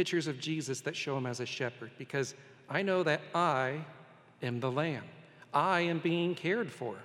pictures 0.00 0.26
of 0.26 0.40
Jesus 0.40 0.80
that 0.80 0.96
show 0.96 1.14
him 1.14 1.26
as 1.26 1.40
a 1.40 1.44
shepherd 1.44 1.90
because 1.98 2.34
I 2.70 2.80
know 2.80 3.02
that 3.02 3.20
I 3.34 3.84
am 4.42 4.58
the 4.58 4.70
lamb. 4.70 5.04
I 5.52 5.80
am 5.80 5.98
being 5.98 6.34
cared 6.34 6.72
for. 6.72 6.96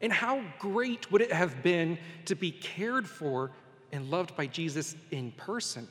And 0.00 0.10
how 0.10 0.40
great 0.58 1.12
would 1.12 1.20
it 1.20 1.30
have 1.30 1.62
been 1.62 1.98
to 2.24 2.34
be 2.34 2.50
cared 2.50 3.06
for 3.06 3.50
and 3.92 4.10
loved 4.10 4.34
by 4.38 4.46
Jesus 4.46 4.96
in 5.10 5.32
person 5.32 5.86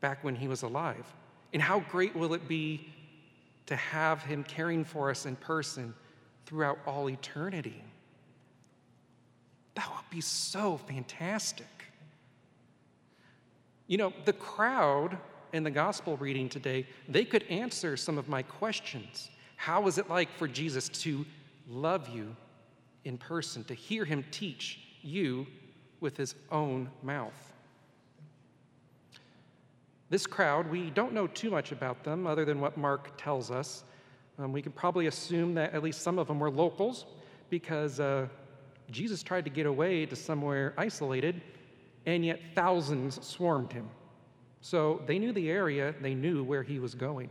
back 0.00 0.24
when 0.24 0.34
he 0.34 0.48
was 0.48 0.62
alive? 0.62 1.04
And 1.52 1.60
how 1.60 1.80
great 1.80 2.16
will 2.16 2.32
it 2.32 2.48
be 2.48 2.88
to 3.66 3.76
have 3.76 4.22
him 4.22 4.44
caring 4.44 4.82
for 4.82 5.10
us 5.10 5.26
in 5.26 5.36
person 5.36 5.92
throughout 6.46 6.78
all 6.86 7.10
eternity? 7.10 7.84
That 9.74 9.90
would 9.94 10.08
be 10.08 10.22
so 10.22 10.78
fantastic. 10.78 11.66
You 13.86 13.98
know, 13.98 14.12
the 14.24 14.32
crowd 14.32 15.18
in 15.52 15.62
the 15.62 15.70
gospel 15.70 16.16
reading 16.16 16.48
today, 16.48 16.86
they 17.08 17.24
could 17.24 17.44
answer 17.44 17.96
some 17.96 18.18
of 18.18 18.28
my 18.28 18.42
questions. 18.42 19.30
How 19.56 19.80
was 19.80 19.98
it 19.98 20.08
like 20.08 20.30
for 20.36 20.48
Jesus 20.48 20.88
to 20.88 21.24
love 21.68 22.08
you 22.08 22.34
in 23.04 23.18
person, 23.18 23.62
to 23.64 23.74
hear 23.74 24.04
him 24.04 24.24
teach 24.30 24.80
you 25.02 25.46
with 26.00 26.16
his 26.16 26.34
own 26.50 26.90
mouth? 27.02 27.52
This 30.10 30.26
crowd, 30.26 30.70
we 30.70 30.90
don't 30.90 31.12
know 31.12 31.26
too 31.26 31.50
much 31.50 31.72
about 31.72 32.04
them 32.04 32.26
other 32.26 32.44
than 32.44 32.60
what 32.60 32.76
Mark 32.76 33.16
tells 33.16 33.50
us. 33.50 33.84
Um, 34.38 34.52
we 34.52 34.62
can 34.62 34.72
probably 34.72 35.06
assume 35.06 35.54
that 35.54 35.74
at 35.74 35.82
least 35.82 36.02
some 36.02 36.18
of 36.18 36.26
them 36.26 36.38
were 36.38 36.50
locals 36.50 37.06
because 37.50 38.00
uh, 38.00 38.26
Jesus 38.90 39.22
tried 39.22 39.44
to 39.44 39.50
get 39.50 39.66
away 39.66 40.06
to 40.06 40.16
somewhere 40.16 40.74
isolated, 40.76 41.40
and 42.06 42.24
yet 42.24 42.40
thousands 42.54 43.24
swarmed 43.26 43.72
him. 43.72 43.88
So 44.60 45.02
they 45.06 45.18
knew 45.18 45.32
the 45.32 45.50
area, 45.50 45.94
they 46.00 46.14
knew 46.14 46.42
where 46.42 46.62
he 46.62 46.78
was 46.78 46.94
going. 46.94 47.28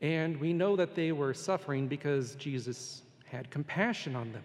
And 0.00 0.38
we 0.38 0.52
know 0.52 0.76
that 0.76 0.94
they 0.94 1.12
were 1.12 1.34
suffering 1.34 1.86
because 1.86 2.34
Jesus 2.36 3.02
had 3.24 3.50
compassion 3.50 4.16
on 4.16 4.32
them. 4.32 4.44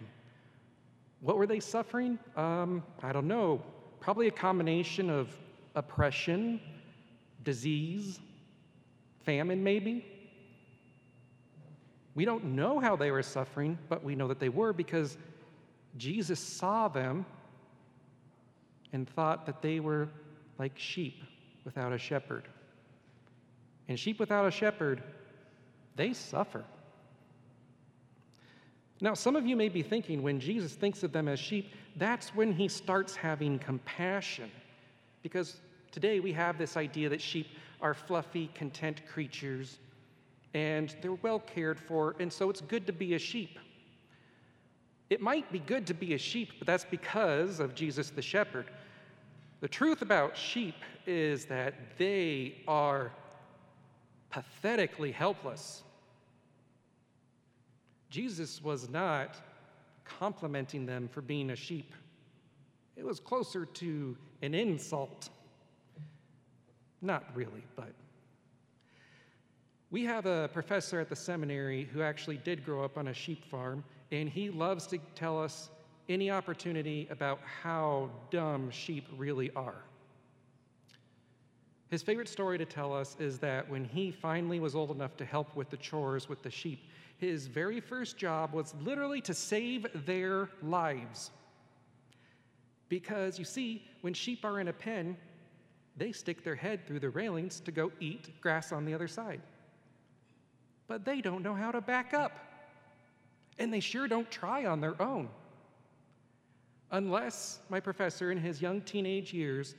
What 1.20 1.36
were 1.38 1.46
they 1.46 1.60
suffering? 1.60 2.18
Um, 2.36 2.82
I 3.02 3.12
don't 3.12 3.26
know. 3.26 3.62
Probably 4.00 4.28
a 4.28 4.32
combination 4.32 5.10
of 5.10 5.34
oppression, 5.74 6.60
disease, 7.42 8.20
famine, 9.24 9.62
maybe. 9.64 10.04
We 12.14 12.24
don't 12.24 12.44
know 12.44 12.78
how 12.78 12.96
they 12.96 13.10
were 13.10 13.22
suffering, 13.22 13.78
but 13.88 14.04
we 14.04 14.14
know 14.14 14.28
that 14.28 14.40
they 14.40 14.48
were 14.48 14.72
because 14.72 15.18
Jesus 15.96 16.38
saw 16.40 16.88
them 16.88 17.26
and 18.92 19.08
thought 19.08 19.46
that 19.46 19.62
they 19.62 19.80
were 19.80 20.08
like 20.58 20.72
sheep 20.76 21.22
without 21.64 21.92
a 21.92 21.98
shepherd. 21.98 22.48
And 23.88 23.98
sheep 23.98 24.18
without 24.18 24.46
a 24.46 24.50
shepherd, 24.50 25.02
they 25.96 26.12
suffer. 26.12 26.64
Now, 29.00 29.14
some 29.14 29.36
of 29.36 29.46
you 29.46 29.56
may 29.56 29.68
be 29.68 29.82
thinking 29.82 30.22
when 30.22 30.40
Jesus 30.40 30.74
thinks 30.74 31.02
of 31.02 31.12
them 31.12 31.28
as 31.28 31.38
sheep, 31.38 31.72
that's 31.96 32.34
when 32.34 32.52
he 32.52 32.68
starts 32.68 33.14
having 33.14 33.58
compassion. 33.58 34.50
Because 35.22 35.60
Today, 35.96 36.20
we 36.20 36.30
have 36.34 36.58
this 36.58 36.76
idea 36.76 37.08
that 37.08 37.22
sheep 37.22 37.46
are 37.80 37.94
fluffy, 37.94 38.50
content 38.54 39.00
creatures, 39.06 39.78
and 40.52 40.94
they're 41.00 41.14
well 41.14 41.38
cared 41.38 41.80
for, 41.80 42.14
and 42.20 42.30
so 42.30 42.50
it's 42.50 42.60
good 42.60 42.86
to 42.86 42.92
be 42.92 43.14
a 43.14 43.18
sheep. 43.18 43.58
It 45.08 45.20
might 45.20 45.50
be 45.52 45.60
good 45.60 45.86
to 45.86 45.94
be 45.94 46.14
a 46.14 46.18
sheep, 46.18 46.52
but 46.58 46.66
that's 46.66 46.84
because 46.84 47.60
of 47.60 47.74
Jesus 47.74 48.10
the 48.10 48.22
shepherd. 48.22 48.66
The 49.60 49.68
truth 49.68 50.02
about 50.02 50.36
sheep 50.36 50.74
is 51.06 51.44
that 51.46 51.74
they 51.98 52.56
are 52.66 53.12
pathetically 54.30 55.12
helpless. 55.12 55.82
Jesus 58.10 58.62
was 58.62 58.88
not 58.88 59.36
complimenting 60.04 60.86
them 60.86 61.08
for 61.08 61.20
being 61.20 61.50
a 61.50 61.56
sheep, 61.56 61.92
it 62.96 63.04
was 63.04 63.20
closer 63.20 63.66
to 63.66 64.16
an 64.42 64.54
insult. 64.54 65.28
Not 67.02 67.24
really, 67.34 67.64
but. 67.74 67.92
We 69.90 70.04
have 70.04 70.26
a 70.26 70.48
professor 70.52 70.98
at 70.98 71.08
the 71.08 71.16
seminary 71.16 71.84
who 71.92 72.02
actually 72.02 72.38
did 72.38 72.64
grow 72.64 72.84
up 72.84 72.98
on 72.98 73.08
a 73.08 73.14
sheep 73.14 73.44
farm, 73.44 73.84
and 74.12 74.28
he 74.28 74.50
loves 74.50 74.86
to 74.88 74.98
tell 75.14 75.42
us 75.42 75.70
any 76.08 76.30
opportunity 76.30 77.08
about 77.10 77.40
how 77.62 78.10
dumb 78.30 78.70
sheep 78.70 79.06
really 79.16 79.50
are. 79.56 79.82
His 81.88 82.02
favorite 82.02 82.28
story 82.28 82.58
to 82.58 82.64
tell 82.64 82.92
us 82.92 83.16
is 83.20 83.38
that 83.38 83.68
when 83.68 83.84
he 83.84 84.10
finally 84.10 84.58
was 84.58 84.74
old 84.74 84.90
enough 84.90 85.16
to 85.18 85.24
help 85.24 85.54
with 85.54 85.70
the 85.70 85.76
chores 85.76 86.28
with 86.28 86.42
the 86.42 86.50
sheep, 86.50 86.80
his 87.18 87.46
very 87.46 87.80
first 87.80 88.16
job 88.16 88.52
was 88.52 88.74
literally 88.82 89.20
to 89.22 89.34
save 89.34 89.86
their 90.04 90.50
lives. 90.62 91.30
Because 92.88 93.38
you 93.38 93.44
see, 93.44 93.84
when 94.00 94.14
sheep 94.14 94.44
are 94.44 94.60
in 94.60 94.68
a 94.68 94.72
pen, 94.72 95.16
they 95.96 96.12
stick 96.12 96.44
their 96.44 96.54
head 96.54 96.86
through 96.86 97.00
the 97.00 97.10
railings 97.10 97.60
to 97.60 97.72
go 97.72 97.90
eat 98.00 98.40
grass 98.40 98.72
on 98.72 98.84
the 98.84 98.92
other 98.92 99.08
side. 99.08 99.40
But 100.88 101.04
they 101.04 101.20
don't 101.20 101.42
know 101.42 101.54
how 101.54 101.70
to 101.70 101.80
back 101.80 102.14
up. 102.14 102.32
And 103.58 103.72
they 103.72 103.80
sure 103.80 104.06
don't 104.08 104.30
try 104.30 104.66
on 104.66 104.80
their 104.80 105.00
own. 105.00 105.28
Unless 106.90 107.60
my 107.68 107.80
professor, 107.80 108.30
in 108.30 108.38
his 108.38 108.62
young 108.62 108.80
teenage 108.82 109.32
years, 109.32 109.74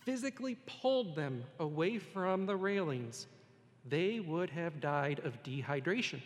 physically 0.00 0.56
pulled 0.66 1.14
them 1.16 1.44
away 1.58 1.98
from 1.98 2.46
the 2.46 2.56
railings, 2.56 3.26
they 3.86 4.20
would 4.20 4.50
have 4.50 4.80
died 4.80 5.20
of 5.24 5.42
dehydration. 5.42 6.20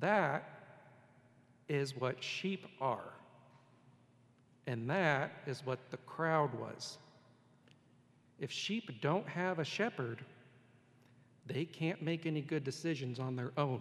That 0.00 0.48
is 1.68 1.96
what 1.96 2.22
sheep 2.22 2.66
are. 2.80 3.12
And 4.66 4.88
that 4.90 5.32
is 5.46 5.64
what 5.64 5.78
the 5.90 5.96
crowd 5.98 6.52
was. 6.54 6.98
If 8.38 8.50
sheep 8.50 9.00
don't 9.00 9.28
have 9.28 9.58
a 9.58 9.64
shepherd, 9.64 10.24
they 11.46 11.64
can't 11.64 12.02
make 12.02 12.26
any 12.26 12.40
good 12.40 12.64
decisions 12.64 13.18
on 13.18 13.36
their 13.36 13.52
own. 13.56 13.80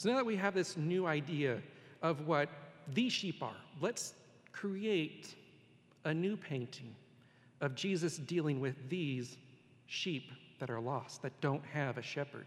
So 0.00 0.08
now 0.08 0.16
that 0.16 0.24
we 0.24 0.36
have 0.36 0.54
this 0.54 0.78
new 0.78 1.06
idea 1.06 1.58
of 2.00 2.26
what 2.26 2.48
these 2.94 3.12
sheep 3.12 3.42
are, 3.42 3.60
let's 3.82 4.14
create 4.50 5.34
a 6.06 6.14
new 6.14 6.38
painting 6.38 6.94
of 7.60 7.74
Jesus 7.74 8.16
dealing 8.16 8.60
with 8.60 8.76
these 8.88 9.36
sheep 9.88 10.32
that 10.58 10.70
are 10.70 10.80
lost, 10.80 11.20
that 11.20 11.38
don't 11.42 11.62
have 11.66 11.98
a 11.98 12.02
shepherd. 12.02 12.46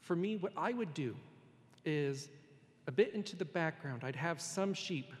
For 0.00 0.16
me, 0.16 0.36
what 0.36 0.54
I 0.56 0.72
would 0.72 0.94
do 0.94 1.14
is 1.84 2.30
a 2.86 2.90
bit 2.90 3.12
into 3.12 3.36
the 3.36 3.44
background, 3.44 4.04
I'd 4.04 4.16
have 4.16 4.40
some 4.40 4.72
sheep 4.72 5.12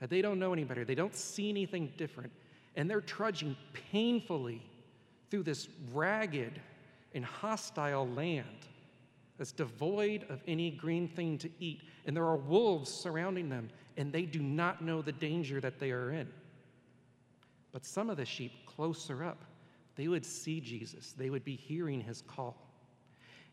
that 0.00 0.08
they 0.08 0.22
don't 0.22 0.38
know 0.38 0.54
any 0.54 0.64
better, 0.64 0.86
they 0.86 0.94
don't 0.94 1.14
see 1.14 1.50
anything 1.50 1.92
different, 1.98 2.32
and 2.76 2.88
they're 2.88 3.02
trudging 3.02 3.54
painfully 3.92 4.62
through 5.30 5.42
this 5.42 5.68
ragged 5.92 6.62
and 7.12 7.26
hostile 7.26 8.08
land 8.08 8.68
that's 9.38 9.52
devoid 9.52 10.24
of 10.30 10.40
any 10.46 10.70
green 10.70 11.08
thing 11.08 11.38
to 11.38 11.50
eat. 11.60 11.82
And 12.06 12.16
there 12.16 12.24
are 12.24 12.36
wolves 12.36 12.90
surrounding 12.90 13.48
them, 13.48 13.68
and 13.96 14.12
they 14.12 14.22
do 14.22 14.40
not 14.40 14.82
know 14.82 15.02
the 15.02 15.12
danger 15.12 15.60
that 15.60 15.78
they 15.78 15.90
are 15.90 16.10
in. 16.12 16.28
But 17.72 17.84
some 17.84 18.08
of 18.08 18.16
the 18.16 18.24
sheep 18.24 18.52
closer 18.64 19.24
up, 19.24 19.44
they 19.96 20.08
would 20.08 20.24
see 20.24 20.60
Jesus, 20.60 21.14
they 21.16 21.30
would 21.30 21.44
be 21.44 21.56
hearing 21.56 22.00
his 22.00 22.22
call. 22.22 22.56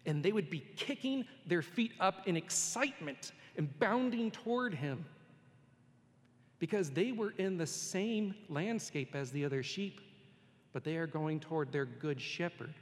And 0.05 0.21
they 0.21 0.33
would 0.33 0.49
be 0.49 0.65
kicking 0.75 1.25
their 1.47 1.61
feet 1.61 1.93
up 1.99 2.27
in 2.27 2.35
excitement 2.35 3.31
and 3.57 3.77
bounding 3.79 4.31
toward 4.31 4.73
him 4.73 5.05
because 6.59 6.89
they 6.89 7.13
were 7.13 7.33
in 7.37 7.57
the 7.57 7.67
same 7.67 8.35
landscape 8.49 9.15
as 9.15 9.31
the 9.31 9.45
other 9.45 9.63
sheep, 9.63 10.01
but 10.73 10.83
they 10.83 10.97
are 10.97 11.07
going 11.07 11.39
toward 11.39 11.71
their 11.71 11.85
good 11.85 12.19
shepherd 12.19 12.73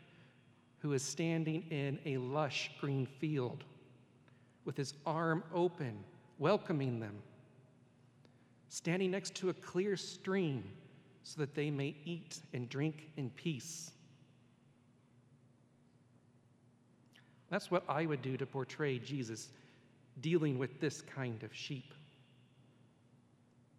who 0.81 0.93
is 0.93 1.03
standing 1.03 1.63
in 1.69 1.99
a 2.05 2.17
lush 2.17 2.71
green 2.79 3.05
field 3.05 3.63
with 4.65 4.75
his 4.75 4.93
arm 5.05 5.43
open, 5.53 6.03
welcoming 6.39 6.99
them, 6.99 7.15
standing 8.69 9.11
next 9.11 9.35
to 9.35 9.49
a 9.49 9.53
clear 9.53 9.95
stream 9.95 10.63
so 11.23 11.39
that 11.39 11.53
they 11.53 11.69
may 11.69 11.95
eat 12.03 12.39
and 12.53 12.67
drink 12.69 13.09
in 13.17 13.29
peace. 13.31 13.91
That's 17.49 17.69
what 17.69 17.83
I 17.87 18.05
would 18.05 18.21
do 18.21 18.37
to 18.37 18.45
portray 18.45 18.97
Jesus 18.97 19.49
dealing 20.21 20.57
with 20.57 20.79
this 20.79 21.01
kind 21.01 21.43
of 21.43 21.53
sheep. 21.53 21.93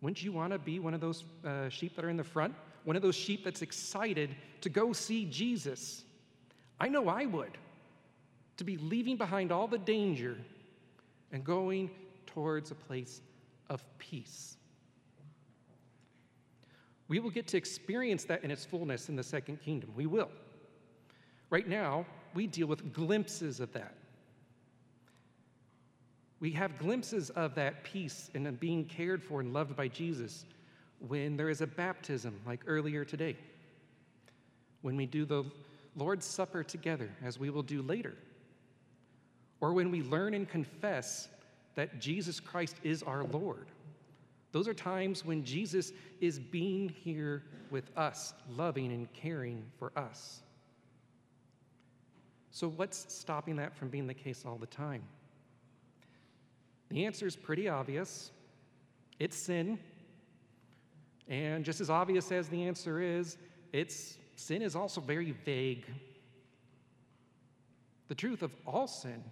Wouldn't 0.02 0.22
you 0.22 0.32
want 0.32 0.52
to 0.52 0.58
be 0.58 0.78
one 0.78 0.94
of 0.94 1.00
those 1.00 1.24
uh, 1.44 1.68
sheep 1.68 1.96
that 1.96 2.04
are 2.04 2.10
in 2.10 2.16
the 2.16 2.24
front? 2.24 2.54
One 2.84 2.96
of 2.96 3.02
those 3.02 3.14
sheep 3.14 3.44
that's 3.44 3.62
excited 3.62 4.34
to 4.60 4.68
go 4.68 4.92
see 4.92 5.24
Jesus? 5.24 6.04
I 6.82 6.88
know 6.88 7.08
I 7.08 7.24
would. 7.24 7.56
To 8.58 8.64
be 8.64 8.76
leaving 8.76 9.16
behind 9.16 9.50
all 9.50 9.66
the 9.66 9.78
danger 9.78 10.36
and 11.32 11.42
going 11.42 11.90
towards 12.26 12.70
a 12.70 12.74
place 12.74 13.22
of 13.70 13.82
peace. 13.98 14.58
We 17.08 17.18
will 17.18 17.30
get 17.30 17.46
to 17.48 17.56
experience 17.56 18.24
that 18.24 18.44
in 18.44 18.50
its 18.50 18.66
fullness 18.66 19.08
in 19.08 19.16
the 19.16 19.22
second 19.22 19.62
kingdom. 19.62 19.90
We 19.96 20.04
will. 20.04 20.30
Right 21.48 21.66
now, 21.66 22.04
we 22.34 22.46
deal 22.46 22.66
with 22.66 22.92
glimpses 22.92 23.58
of 23.58 23.72
that 23.72 23.94
we 26.42 26.50
have 26.50 26.76
glimpses 26.76 27.30
of 27.30 27.54
that 27.54 27.84
peace 27.84 28.28
and 28.34 28.58
being 28.58 28.84
cared 28.84 29.22
for 29.22 29.38
and 29.38 29.52
loved 29.52 29.76
by 29.76 29.86
Jesus 29.86 30.44
when 30.98 31.36
there 31.36 31.48
is 31.48 31.60
a 31.60 31.66
baptism, 31.68 32.34
like 32.44 32.62
earlier 32.66 33.04
today, 33.04 33.36
when 34.80 34.96
we 34.96 35.06
do 35.06 35.24
the 35.24 35.44
Lord's 35.96 36.26
Supper 36.26 36.62
together, 36.62 37.10
as 37.22 37.38
we 37.38 37.50
will 37.50 37.62
do 37.62 37.82
later, 37.82 38.14
or 39.60 39.72
when 39.72 39.90
we 39.90 40.02
learn 40.02 40.34
and 40.34 40.48
confess 40.48 41.28
that 41.74 42.00
Jesus 42.00 42.40
Christ 42.40 42.76
is 42.82 43.02
our 43.02 43.24
Lord, 43.24 43.66
Those 44.52 44.68
are 44.68 44.74
times 44.74 45.24
when 45.24 45.44
Jesus 45.44 45.92
is 46.20 46.38
being 46.38 46.90
here 46.90 47.42
with 47.70 47.90
us, 47.96 48.34
loving 48.54 48.92
and 48.92 49.10
caring 49.14 49.64
for 49.78 49.90
us. 49.96 50.42
So, 52.50 52.68
what's 52.68 53.06
stopping 53.12 53.56
that 53.56 53.74
from 53.74 53.88
being 53.88 54.06
the 54.06 54.14
case 54.14 54.44
all 54.46 54.58
the 54.58 54.66
time? 54.66 55.02
The 56.90 57.06
answer 57.06 57.26
is 57.26 57.34
pretty 57.34 57.68
obvious 57.68 58.30
it's 59.18 59.36
sin. 59.36 59.78
And 61.28 61.64
just 61.64 61.80
as 61.80 61.88
obvious 61.88 62.32
as 62.32 62.48
the 62.48 62.64
answer 62.64 63.00
is, 63.00 63.38
it's 63.72 64.18
sin 64.42 64.60
is 64.62 64.74
also 64.74 65.00
very 65.00 65.30
vague. 65.44 65.86
The 68.08 68.14
truth 68.14 68.42
of 68.42 68.52
all 68.66 68.86
sin 68.86 69.22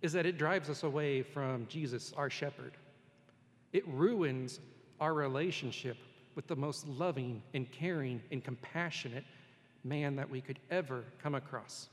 is 0.00 0.12
that 0.12 0.26
it 0.26 0.38
drives 0.38 0.70
us 0.70 0.82
away 0.82 1.22
from 1.22 1.66
Jesus, 1.68 2.12
our 2.16 2.30
shepherd. 2.30 2.72
It 3.72 3.86
ruins 3.88 4.60
our 5.00 5.12
relationship 5.12 5.96
with 6.34 6.46
the 6.46 6.56
most 6.56 6.86
loving 6.88 7.42
and 7.52 7.70
caring 7.70 8.22
and 8.30 8.42
compassionate 8.42 9.24
man 9.84 10.16
that 10.16 10.30
we 10.30 10.40
could 10.40 10.58
ever 10.70 11.04
come 11.22 11.34
across. 11.34 11.88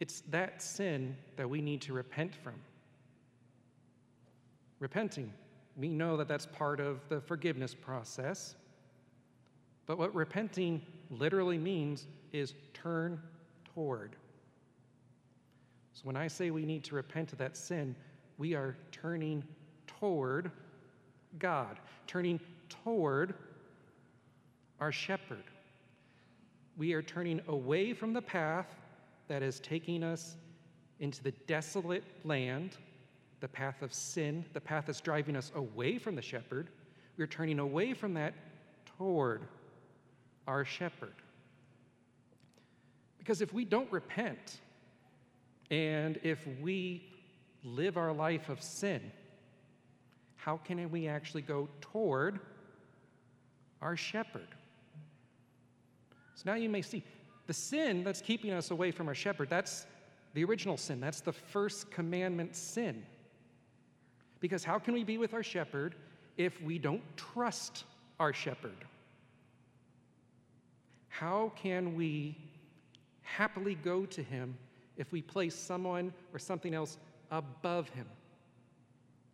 It's 0.00 0.22
that 0.30 0.62
sin 0.62 1.16
that 1.36 1.48
we 1.48 1.60
need 1.60 1.82
to 1.82 1.92
repent 1.92 2.34
from. 2.34 2.54
Repenting, 4.80 5.32
we 5.76 5.88
know 5.88 6.16
that 6.16 6.28
that's 6.28 6.46
part 6.46 6.80
of 6.80 7.00
the 7.08 7.20
forgiveness 7.20 7.74
process. 7.74 8.54
But 9.86 9.98
what 9.98 10.14
repenting 10.14 10.82
literally 11.10 11.58
means 11.58 12.06
is 12.32 12.54
turn 12.72 13.20
toward. 13.74 14.16
So 15.92 16.02
when 16.04 16.16
I 16.16 16.28
say 16.28 16.50
we 16.50 16.64
need 16.64 16.84
to 16.84 16.94
repent 16.94 17.32
of 17.32 17.38
that 17.38 17.56
sin, 17.56 17.94
we 18.38 18.54
are 18.54 18.76
turning 18.90 19.44
toward 19.86 20.50
God, 21.38 21.78
turning 22.06 22.40
toward 22.68 23.34
our 24.80 24.92
shepherd. 24.92 25.44
We 26.76 26.92
are 26.92 27.02
turning 27.02 27.40
away 27.48 27.92
from 27.92 28.12
the 28.12 28.22
path 28.22 28.74
that 29.28 29.42
is 29.42 29.60
taking 29.60 30.02
us 30.02 30.36
into 31.00 31.22
the 31.22 31.30
desolate 31.46 32.04
land, 32.24 32.76
the 33.44 33.48
path 33.48 33.82
of 33.82 33.92
sin, 33.92 34.42
the 34.54 34.60
path 34.60 34.84
that's 34.86 35.02
driving 35.02 35.36
us 35.36 35.52
away 35.54 35.98
from 35.98 36.14
the 36.16 36.22
shepherd. 36.22 36.70
We're 37.18 37.26
turning 37.26 37.58
away 37.58 37.92
from 37.92 38.14
that 38.14 38.32
toward 38.96 39.42
our 40.48 40.64
shepherd. 40.64 41.12
Because 43.18 43.42
if 43.42 43.52
we 43.52 43.66
don't 43.66 43.92
repent, 43.92 44.60
and 45.70 46.18
if 46.22 46.46
we 46.62 47.04
live 47.62 47.98
our 47.98 48.14
life 48.14 48.48
of 48.48 48.62
sin, 48.62 49.12
how 50.36 50.56
can 50.56 50.90
we 50.90 51.06
actually 51.06 51.42
go 51.42 51.68
toward 51.82 52.40
our 53.82 53.94
shepherd? 53.94 54.48
So 56.34 56.44
now 56.46 56.54
you 56.54 56.70
may 56.70 56.80
see 56.80 57.04
the 57.46 57.52
sin 57.52 58.04
that's 58.04 58.22
keeping 58.22 58.52
us 58.52 58.70
away 58.70 58.90
from 58.90 59.06
our 59.06 59.14
shepherd, 59.14 59.50
that's 59.50 59.84
the 60.32 60.44
original 60.44 60.78
sin. 60.78 60.98
That's 60.98 61.20
the 61.20 61.34
first 61.34 61.90
commandment 61.90 62.56
sin. 62.56 63.04
Because 64.44 64.62
how 64.62 64.78
can 64.78 64.92
we 64.92 65.04
be 65.04 65.16
with 65.16 65.32
our 65.32 65.42
shepherd 65.42 65.94
if 66.36 66.60
we 66.60 66.78
don't 66.78 67.00
trust 67.16 67.84
our 68.20 68.34
shepherd? 68.34 68.76
How 71.08 71.50
can 71.56 71.96
we 71.96 72.36
happily 73.22 73.74
go 73.74 74.04
to 74.04 74.22
him 74.22 74.54
if 74.98 75.10
we 75.12 75.22
place 75.22 75.54
someone 75.54 76.12
or 76.34 76.38
something 76.38 76.74
else 76.74 76.98
above 77.30 77.88
him 77.88 78.04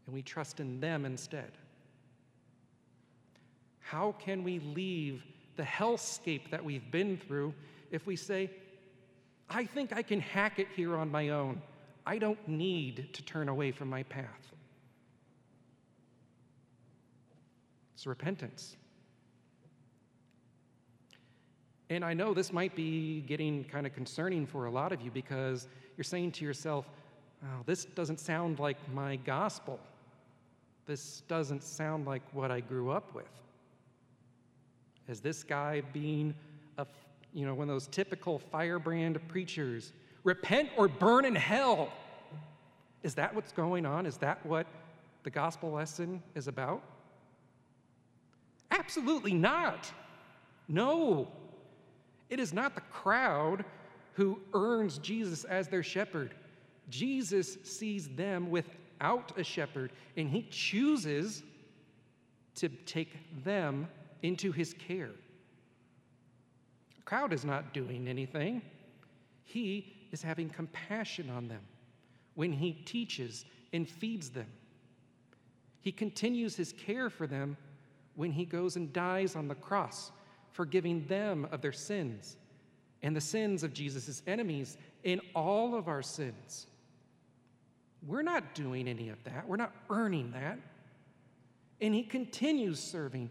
and 0.06 0.14
we 0.14 0.22
trust 0.22 0.61
in 0.61 0.78
them 0.78 1.04
instead? 1.04 1.50
How 3.80 4.12
can 4.12 4.44
we 4.44 4.61
leave 4.61 5.24
the 5.56 5.64
hellscape 5.64 6.50
that 6.50 6.64
we've 6.64 6.88
been 6.92 7.16
through 7.16 7.52
if 7.90 8.06
we 8.06 8.14
say, 8.14 8.48
I 9.48 9.64
think 9.64 9.92
I 9.92 10.02
can 10.02 10.20
hack 10.20 10.61
it 10.61 10.68
here 10.76 10.96
on 10.96 11.11
my 11.11 11.30
own? 11.30 11.61
I 12.06 12.18
don't 12.18 12.46
need 12.46 13.12
to 13.12 13.24
turn 13.24 13.48
away 13.48 13.72
from 13.72 13.90
my 13.90 14.04
path. 14.04 14.49
It's 18.01 18.07
repentance. 18.07 18.78
And 21.90 22.03
I 22.03 22.14
know 22.14 22.32
this 22.32 22.51
might 22.51 22.74
be 22.74 23.20
getting 23.26 23.62
kind 23.64 23.86
of 23.86 23.92
concerning 23.92 24.46
for 24.46 24.64
a 24.64 24.70
lot 24.70 24.90
of 24.90 25.03
you 25.03 25.11
because 25.11 25.68
you're 25.98 26.05
saying 26.05 26.32
to 26.32 26.44
yourself, 26.46 26.86
oh, 27.44 27.62
this 27.66 27.84
doesn't 27.84 28.18
sound 28.18 28.59
like 28.59 28.78
my 28.94 29.16
gospel. 29.16 29.78
This 30.86 31.20
doesn't 31.28 31.62
sound 31.62 32.07
like 32.07 32.22
what 32.32 32.51
I 32.51 32.61
grew 32.61 32.90
up 32.90 33.14
with. 33.14 33.28
Is 35.07 35.20
this 35.20 35.42
guy 35.42 35.82
being 35.92 36.34
a, 36.78 36.86
you 37.34 37.44
know, 37.44 37.53
one 37.53 37.68
of 37.68 37.74
those 37.74 37.88
typical 37.88 38.38
firebrand 38.38 39.20
preachers? 39.28 39.92
Repent 40.24 40.70
or 40.78 40.88
burn 40.88 41.26
in 41.26 41.34
hell. 41.34 41.92
Is 43.03 43.14
that 43.16 43.34
what's 43.34 43.53
going 43.53 43.84
on? 43.84 44.07
Is 44.07 44.16
that 44.16 44.46
what 44.46 44.66
the 45.22 45.30
gospel 45.30 45.70
lesson 45.70 46.22
is 46.34 46.48
about? 46.48 46.82
Absolutely 48.70 49.34
not. 49.34 49.90
No. 50.68 51.28
It 52.28 52.38
is 52.38 52.52
not 52.52 52.74
the 52.74 52.80
crowd 52.82 53.64
who 54.14 54.40
earns 54.54 54.98
Jesus 54.98 55.44
as 55.44 55.68
their 55.68 55.82
shepherd. 55.82 56.34
Jesus 56.88 57.58
sees 57.62 58.08
them 58.08 58.50
without 58.50 59.36
a 59.38 59.44
shepherd, 59.44 59.92
and 60.16 60.28
he 60.28 60.42
chooses 60.50 61.42
to 62.56 62.68
take 62.68 63.16
them 63.44 63.88
into 64.22 64.52
his 64.52 64.74
care. 64.74 65.10
The 66.96 67.02
crowd 67.02 67.32
is 67.32 67.44
not 67.44 67.72
doing 67.72 68.08
anything, 68.08 68.62
he 69.44 69.96
is 70.12 70.22
having 70.22 70.48
compassion 70.48 71.30
on 71.30 71.48
them 71.48 71.62
when 72.34 72.52
he 72.52 72.72
teaches 72.72 73.44
and 73.72 73.88
feeds 73.88 74.30
them. 74.30 74.46
He 75.80 75.92
continues 75.92 76.56
his 76.56 76.72
care 76.72 77.10
for 77.10 77.26
them 77.26 77.56
when 78.20 78.32
he 78.32 78.44
goes 78.44 78.76
and 78.76 78.92
dies 78.92 79.34
on 79.34 79.48
the 79.48 79.54
cross 79.54 80.12
forgiving 80.52 81.06
them 81.06 81.48
of 81.52 81.62
their 81.62 81.72
sins 81.72 82.36
and 83.00 83.16
the 83.16 83.20
sins 83.20 83.62
of 83.62 83.72
Jesus' 83.72 84.22
enemies 84.26 84.76
in 85.04 85.22
all 85.34 85.74
of 85.74 85.88
our 85.88 86.02
sins. 86.02 86.66
We're 88.06 88.20
not 88.20 88.54
doing 88.54 88.88
any 88.88 89.08
of 89.08 89.24
that, 89.24 89.48
we're 89.48 89.56
not 89.56 89.72
earning 89.88 90.32
that. 90.32 90.58
And 91.80 91.94
he 91.94 92.02
continues 92.02 92.78
serving 92.78 93.30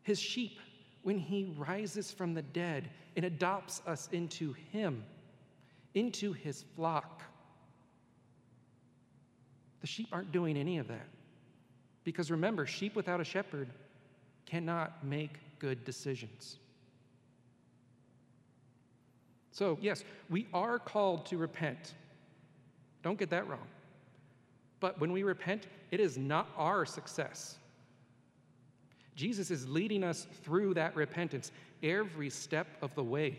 his 0.00 0.18
sheep 0.18 0.58
when 1.02 1.18
he 1.18 1.52
rises 1.58 2.10
from 2.10 2.32
the 2.32 2.40
dead 2.40 2.88
and 3.16 3.26
adopts 3.26 3.82
us 3.86 4.08
into 4.12 4.54
him, 4.72 5.04
into 5.92 6.32
his 6.32 6.64
flock. 6.74 7.22
The 9.82 9.86
sheep 9.86 10.08
aren't 10.10 10.32
doing 10.32 10.56
any 10.56 10.78
of 10.78 10.88
that. 10.88 11.06
Because 12.08 12.30
remember, 12.30 12.64
sheep 12.64 12.96
without 12.96 13.20
a 13.20 13.24
shepherd 13.24 13.68
cannot 14.46 15.04
make 15.04 15.40
good 15.58 15.84
decisions. 15.84 16.56
So, 19.50 19.76
yes, 19.82 20.04
we 20.30 20.46
are 20.54 20.78
called 20.78 21.26
to 21.26 21.36
repent. 21.36 21.92
Don't 23.02 23.18
get 23.18 23.28
that 23.28 23.46
wrong. 23.46 23.66
But 24.80 24.98
when 24.98 25.12
we 25.12 25.22
repent, 25.22 25.66
it 25.90 26.00
is 26.00 26.16
not 26.16 26.48
our 26.56 26.86
success. 26.86 27.56
Jesus 29.14 29.50
is 29.50 29.68
leading 29.68 30.02
us 30.02 30.26
through 30.42 30.72
that 30.74 30.96
repentance 30.96 31.52
every 31.82 32.30
step 32.30 32.68
of 32.80 32.94
the 32.94 33.04
way. 33.04 33.36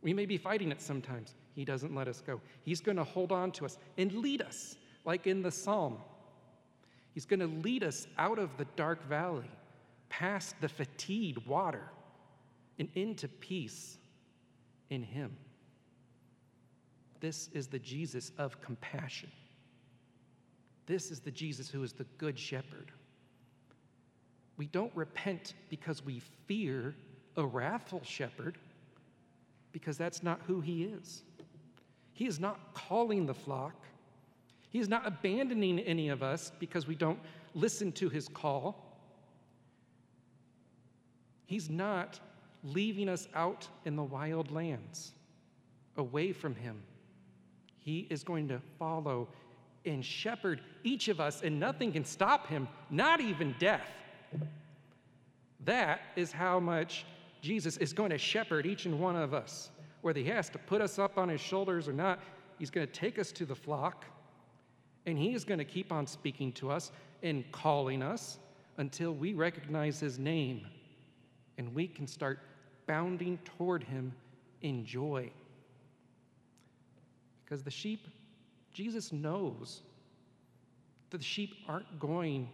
We 0.00 0.14
may 0.14 0.26
be 0.26 0.38
fighting 0.38 0.70
it 0.70 0.80
sometimes. 0.80 1.34
He 1.56 1.64
doesn't 1.64 1.92
let 1.92 2.06
us 2.06 2.22
go. 2.24 2.40
He's 2.62 2.80
going 2.80 2.98
to 2.98 3.02
hold 3.02 3.32
on 3.32 3.50
to 3.50 3.64
us 3.64 3.78
and 3.96 4.12
lead 4.12 4.42
us, 4.42 4.76
like 5.04 5.26
in 5.26 5.42
the 5.42 5.50
psalm. 5.50 5.98
He's 7.18 7.26
going 7.26 7.40
to 7.40 7.48
lead 7.48 7.82
us 7.82 8.06
out 8.16 8.38
of 8.38 8.56
the 8.58 8.64
dark 8.76 9.04
valley 9.08 9.50
past 10.08 10.54
the 10.60 10.68
fatigued 10.68 11.44
water 11.48 11.82
and 12.78 12.88
into 12.94 13.26
peace 13.26 13.98
in 14.88 15.02
Him. 15.02 15.36
This 17.18 17.48
is 17.52 17.66
the 17.66 17.80
Jesus 17.80 18.30
of 18.38 18.60
compassion. 18.60 19.32
This 20.86 21.10
is 21.10 21.18
the 21.18 21.32
Jesus 21.32 21.68
who 21.68 21.82
is 21.82 21.92
the 21.92 22.06
good 22.18 22.38
shepherd. 22.38 22.92
We 24.56 24.66
don't 24.66 24.94
repent 24.94 25.54
because 25.70 26.04
we 26.04 26.22
fear 26.46 26.94
a 27.36 27.44
wrathful 27.44 28.02
shepherd, 28.04 28.58
because 29.72 29.98
that's 29.98 30.22
not 30.22 30.40
who 30.46 30.60
he 30.60 30.84
is. 30.84 31.24
He 32.12 32.28
is 32.28 32.38
not 32.38 32.74
calling 32.74 33.26
the 33.26 33.34
flock. 33.34 33.87
He 34.78 34.82
is 34.82 34.88
not 34.88 35.04
abandoning 35.04 35.80
any 35.80 36.08
of 36.08 36.22
us 36.22 36.52
because 36.60 36.86
we 36.86 36.94
don't 36.94 37.18
listen 37.52 37.90
to 37.90 38.08
his 38.08 38.28
call. 38.28 38.96
He's 41.46 41.68
not 41.68 42.20
leaving 42.62 43.08
us 43.08 43.26
out 43.34 43.66
in 43.86 43.96
the 43.96 44.04
wild 44.04 44.52
lands, 44.52 45.14
away 45.96 46.30
from 46.30 46.54
Him. 46.54 46.80
He 47.78 48.06
is 48.08 48.22
going 48.22 48.46
to 48.46 48.60
follow 48.78 49.26
and 49.84 50.04
shepherd 50.04 50.60
each 50.84 51.08
of 51.08 51.18
us, 51.18 51.42
and 51.42 51.58
nothing 51.58 51.90
can 51.90 52.04
stop 52.04 52.46
him, 52.46 52.68
not 52.88 53.20
even 53.20 53.56
death. 53.58 53.90
That 55.64 56.02
is 56.14 56.30
how 56.30 56.60
much 56.60 57.04
Jesus 57.42 57.78
is 57.78 57.92
going 57.92 58.10
to 58.10 58.18
shepherd 58.18 58.64
each 58.64 58.86
and 58.86 59.00
one 59.00 59.16
of 59.16 59.34
us. 59.34 59.70
Whether 60.02 60.20
he 60.20 60.26
has 60.26 60.48
to 60.50 60.58
put 60.58 60.80
us 60.80 61.00
up 61.00 61.18
on 61.18 61.28
his 61.28 61.40
shoulders 61.40 61.88
or 61.88 61.92
not, 61.92 62.20
he's 62.60 62.70
going 62.70 62.86
to 62.86 62.92
take 62.92 63.18
us 63.18 63.32
to 63.32 63.44
the 63.44 63.56
flock, 63.56 64.04
and 65.08 65.18
he 65.18 65.34
is 65.34 65.44
going 65.44 65.58
to 65.58 65.64
keep 65.64 65.92
on 65.92 66.06
speaking 66.06 66.52
to 66.52 66.70
us 66.70 66.92
and 67.22 67.50
calling 67.50 68.02
us 68.02 68.38
until 68.76 69.12
we 69.12 69.32
recognize 69.32 69.98
his 69.98 70.18
name 70.18 70.66
and 71.56 71.74
we 71.74 71.88
can 71.88 72.06
start 72.06 72.40
bounding 72.86 73.38
toward 73.44 73.82
him 73.82 74.12
in 74.62 74.84
joy. 74.84 75.30
Because 77.44 77.62
the 77.62 77.70
sheep, 77.70 78.06
Jesus 78.72 79.12
knows 79.12 79.80
that 81.10 81.18
the 81.18 81.24
sheep 81.24 81.54
aren't 81.66 81.98
going 81.98 82.48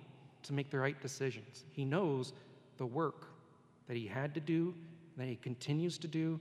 to 0.44 0.52
make 0.52 0.70
the 0.70 0.78
right 0.78 1.00
decisions. 1.00 1.64
He 1.72 1.84
knows 1.84 2.32
the 2.78 2.86
work 2.86 3.26
that 3.88 3.96
he 3.96 4.06
had 4.06 4.32
to 4.34 4.40
do, 4.40 4.74
that 5.16 5.26
he 5.26 5.36
continues 5.36 5.98
to 5.98 6.08
do, 6.08 6.38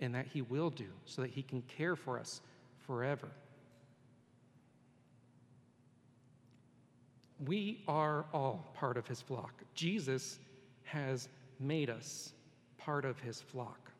and 0.00 0.14
that 0.14 0.26
he 0.26 0.42
will 0.42 0.70
do 0.70 0.86
so 1.04 1.20
that 1.22 1.30
he 1.30 1.42
can 1.42 1.62
care 1.62 1.96
for 1.96 2.18
us 2.18 2.40
forever. 2.86 3.28
We 7.46 7.82
are 7.88 8.26
all 8.32 8.70
part 8.74 8.96
of 8.96 9.06
his 9.06 9.20
flock. 9.20 9.62
Jesus 9.74 10.38
has 10.84 11.28
made 11.58 11.90
us 11.90 12.32
part 12.78 13.04
of 13.04 13.18
his 13.20 13.40
flock. 13.40 13.90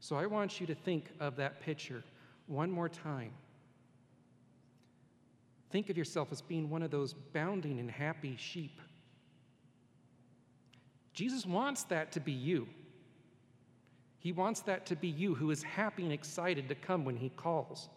So 0.00 0.16
I 0.16 0.26
want 0.26 0.60
you 0.60 0.66
to 0.66 0.74
think 0.74 1.10
of 1.20 1.36
that 1.36 1.60
picture 1.60 2.02
one 2.46 2.70
more 2.70 2.88
time. 2.88 3.32
Think 5.70 5.90
of 5.90 5.96
yourself 5.96 6.28
as 6.32 6.42
being 6.42 6.68
one 6.68 6.82
of 6.82 6.90
those 6.90 7.14
bounding 7.32 7.78
and 7.78 7.90
happy 7.90 8.36
sheep. 8.36 8.80
Jesus 11.14 11.46
wants 11.46 11.84
that 11.84 12.12
to 12.12 12.20
be 12.20 12.32
you. 12.32 12.66
He 14.18 14.32
wants 14.32 14.60
that 14.62 14.86
to 14.86 14.96
be 14.96 15.08
you 15.08 15.34
who 15.34 15.50
is 15.50 15.62
happy 15.62 16.04
and 16.04 16.12
excited 16.12 16.68
to 16.68 16.74
come 16.74 17.04
when 17.04 17.16
he 17.16 17.30
calls. 17.30 17.88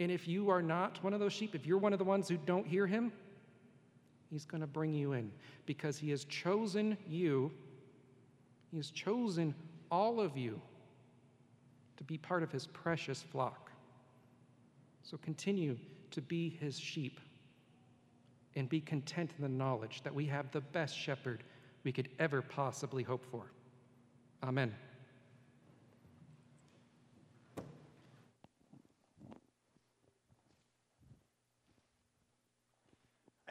And 0.00 0.10
if 0.12 0.28
you 0.28 0.50
are 0.50 0.62
not 0.62 1.02
one 1.02 1.12
of 1.12 1.20
those 1.20 1.32
sheep, 1.32 1.54
if 1.54 1.66
you're 1.66 1.78
one 1.78 1.92
of 1.92 1.98
the 1.98 2.04
ones 2.04 2.28
who 2.28 2.36
don't 2.36 2.66
hear 2.66 2.86
him, 2.86 3.12
he's 4.30 4.44
going 4.44 4.60
to 4.60 4.66
bring 4.66 4.94
you 4.94 5.12
in 5.12 5.30
because 5.66 5.98
he 5.98 6.10
has 6.10 6.24
chosen 6.24 6.96
you. 7.08 7.50
He 8.70 8.76
has 8.76 8.90
chosen 8.90 9.54
all 9.90 10.20
of 10.20 10.36
you 10.36 10.60
to 11.96 12.04
be 12.04 12.16
part 12.16 12.42
of 12.42 12.52
his 12.52 12.66
precious 12.66 13.22
flock. 13.22 13.70
So 15.02 15.16
continue 15.16 15.76
to 16.12 16.20
be 16.20 16.50
his 16.60 16.78
sheep 16.78 17.20
and 18.54 18.68
be 18.68 18.80
content 18.80 19.32
in 19.36 19.42
the 19.42 19.48
knowledge 19.48 20.02
that 20.02 20.14
we 20.14 20.26
have 20.26 20.50
the 20.52 20.60
best 20.60 20.96
shepherd 20.96 21.42
we 21.84 21.92
could 21.92 22.08
ever 22.18 22.42
possibly 22.42 23.02
hope 23.02 23.24
for. 23.30 23.50
Amen. 24.42 24.74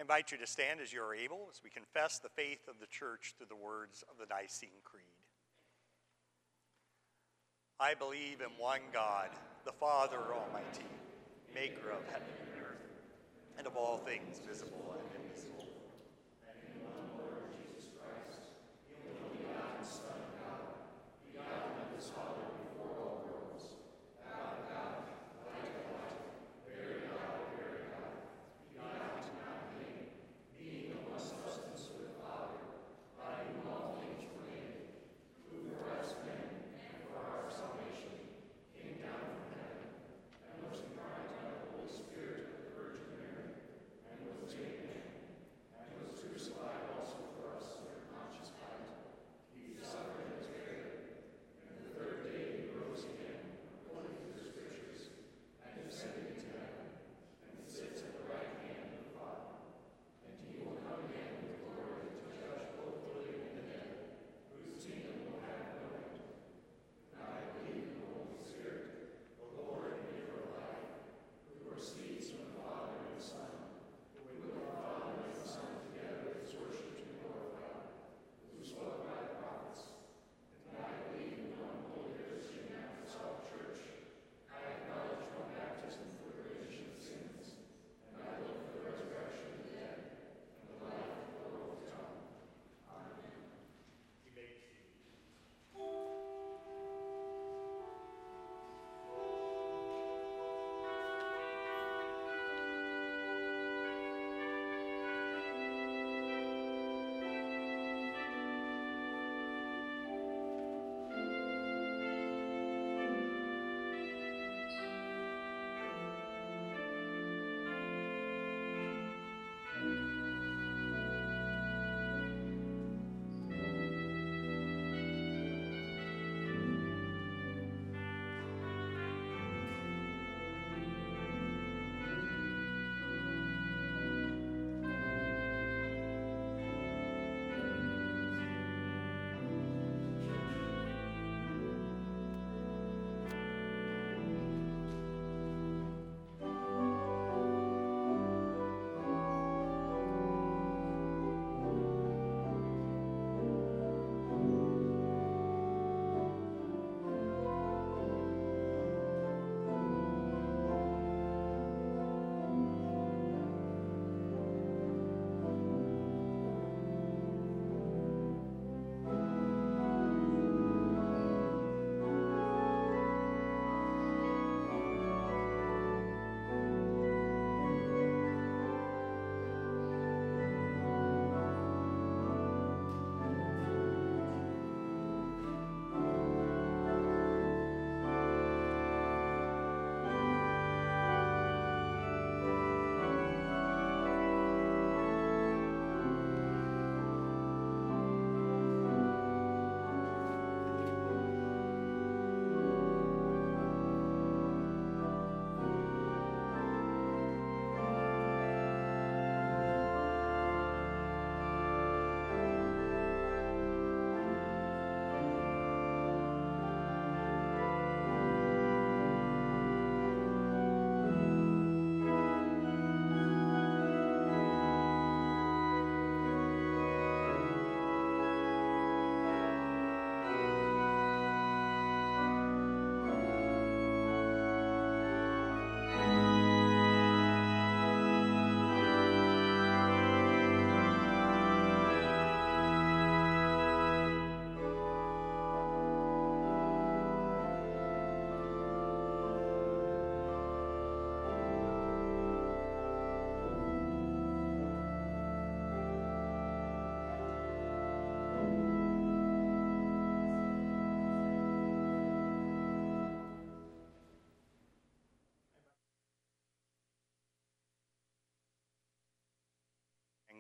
Invite 0.08 0.32
you 0.32 0.38
to 0.38 0.48
stand 0.48 0.80
as 0.80 0.94
you 0.94 1.02
are 1.02 1.14
able 1.14 1.50
as 1.52 1.60
we 1.62 1.70
confess 1.70 2.18
the 2.18 2.30
faith 2.30 2.66
of 2.70 2.80
the 2.80 2.88
church 2.88 3.36
through 3.38 3.48
the 3.50 3.56
words 3.58 4.06
of 4.10 4.16
the 4.18 4.26
Nicene 4.34 4.80
Creed. 4.86 5.04
I 7.78 7.94
believe 7.94 8.40
in 8.40 8.48
one 8.58 8.80
God, 8.94 9.28
the 9.66 9.74
Father 9.74 10.16
Almighty, 10.32 10.88
maker 11.54 11.92
of 11.92 12.06
heaven 12.08 12.32
and 12.40 12.64
earth, 12.64 12.88
and 13.58 13.68
of 13.68 13.76
all 13.76 13.98
things 13.98 14.40
visible 14.48 14.96
and 14.96 15.26
invisible. 15.26 15.57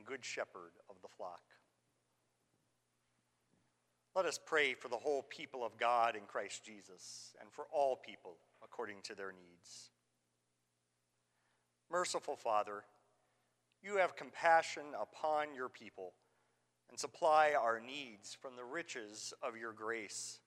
Good 0.08 0.24
shepherd 0.24 0.72
of 0.90 0.96
the 1.02 1.08
flock. 1.18 1.42
Let 4.16 4.26
us 4.26 4.40
pray 4.44 4.74
for 4.74 4.88
the 4.88 4.98
whole 4.98 5.22
people 5.22 5.64
of 5.64 5.78
God 5.78 6.16
in 6.16 6.24
Christ 6.24 6.66
Jesus 6.66 7.36
and 7.40 7.52
for 7.52 7.66
all 7.72 7.98
people 7.98 8.38
according 8.64 8.98
to 9.04 9.16
their 9.16 9.32
needs. 9.32 9.92
Merciful 11.92 12.36
Father, 12.36 12.84
you 13.84 13.98
have 13.98 14.16
compassion 14.16 14.86
upon 15.00 15.54
your 15.54 15.70
people 15.70 16.14
and 16.90 16.98
supply 16.98 17.54
our 17.54 17.80
needs 17.80 18.34
from 18.34 18.56
the 18.56 18.64
riches 18.64 19.34
of 19.44 19.56
your 19.56 19.72
grace. 19.72 20.40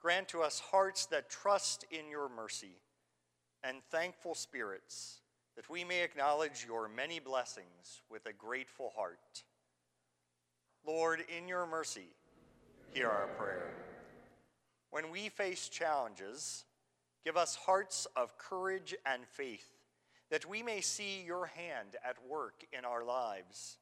Grant 0.00 0.28
to 0.28 0.42
us 0.42 0.60
hearts 0.60 1.06
that 1.06 1.28
trust 1.28 1.84
in 1.90 2.08
your 2.08 2.28
mercy 2.28 2.80
and 3.62 3.82
thankful 3.90 4.34
spirits 4.34 5.20
that 5.56 5.68
we 5.68 5.84
may 5.84 6.02
acknowledge 6.02 6.64
your 6.66 6.88
many 6.88 7.18
blessings 7.18 8.02
with 8.10 8.26
a 8.26 8.32
grateful 8.32 8.92
heart. 8.96 9.44
Lord, 10.86 11.24
in 11.36 11.48
your 11.48 11.66
mercy, 11.66 12.08
hear 12.92 13.08
our 13.08 13.28
prayer. 13.38 13.70
When 14.90 15.10
we 15.10 15.28
face 15.28 15.68
challenges, 15.68 16.64
give 17.24 17.36
us 17.36 17.54
hearts 17.54 18.06
of 18.16 18.38
courage 18.38 18.94
and 19.04 19.26
faith 19.26 19.68
that 20.30 20.46
we 20.46 20.62
may 20.62 20.80
see 20.80 21.22
your 21.26 21.46
hand 21.46 21.96
at 22.04 22.16
work 22.28 22.64
in 22.72 22.84
our 22.84 23.04
lives. 23.04 23.78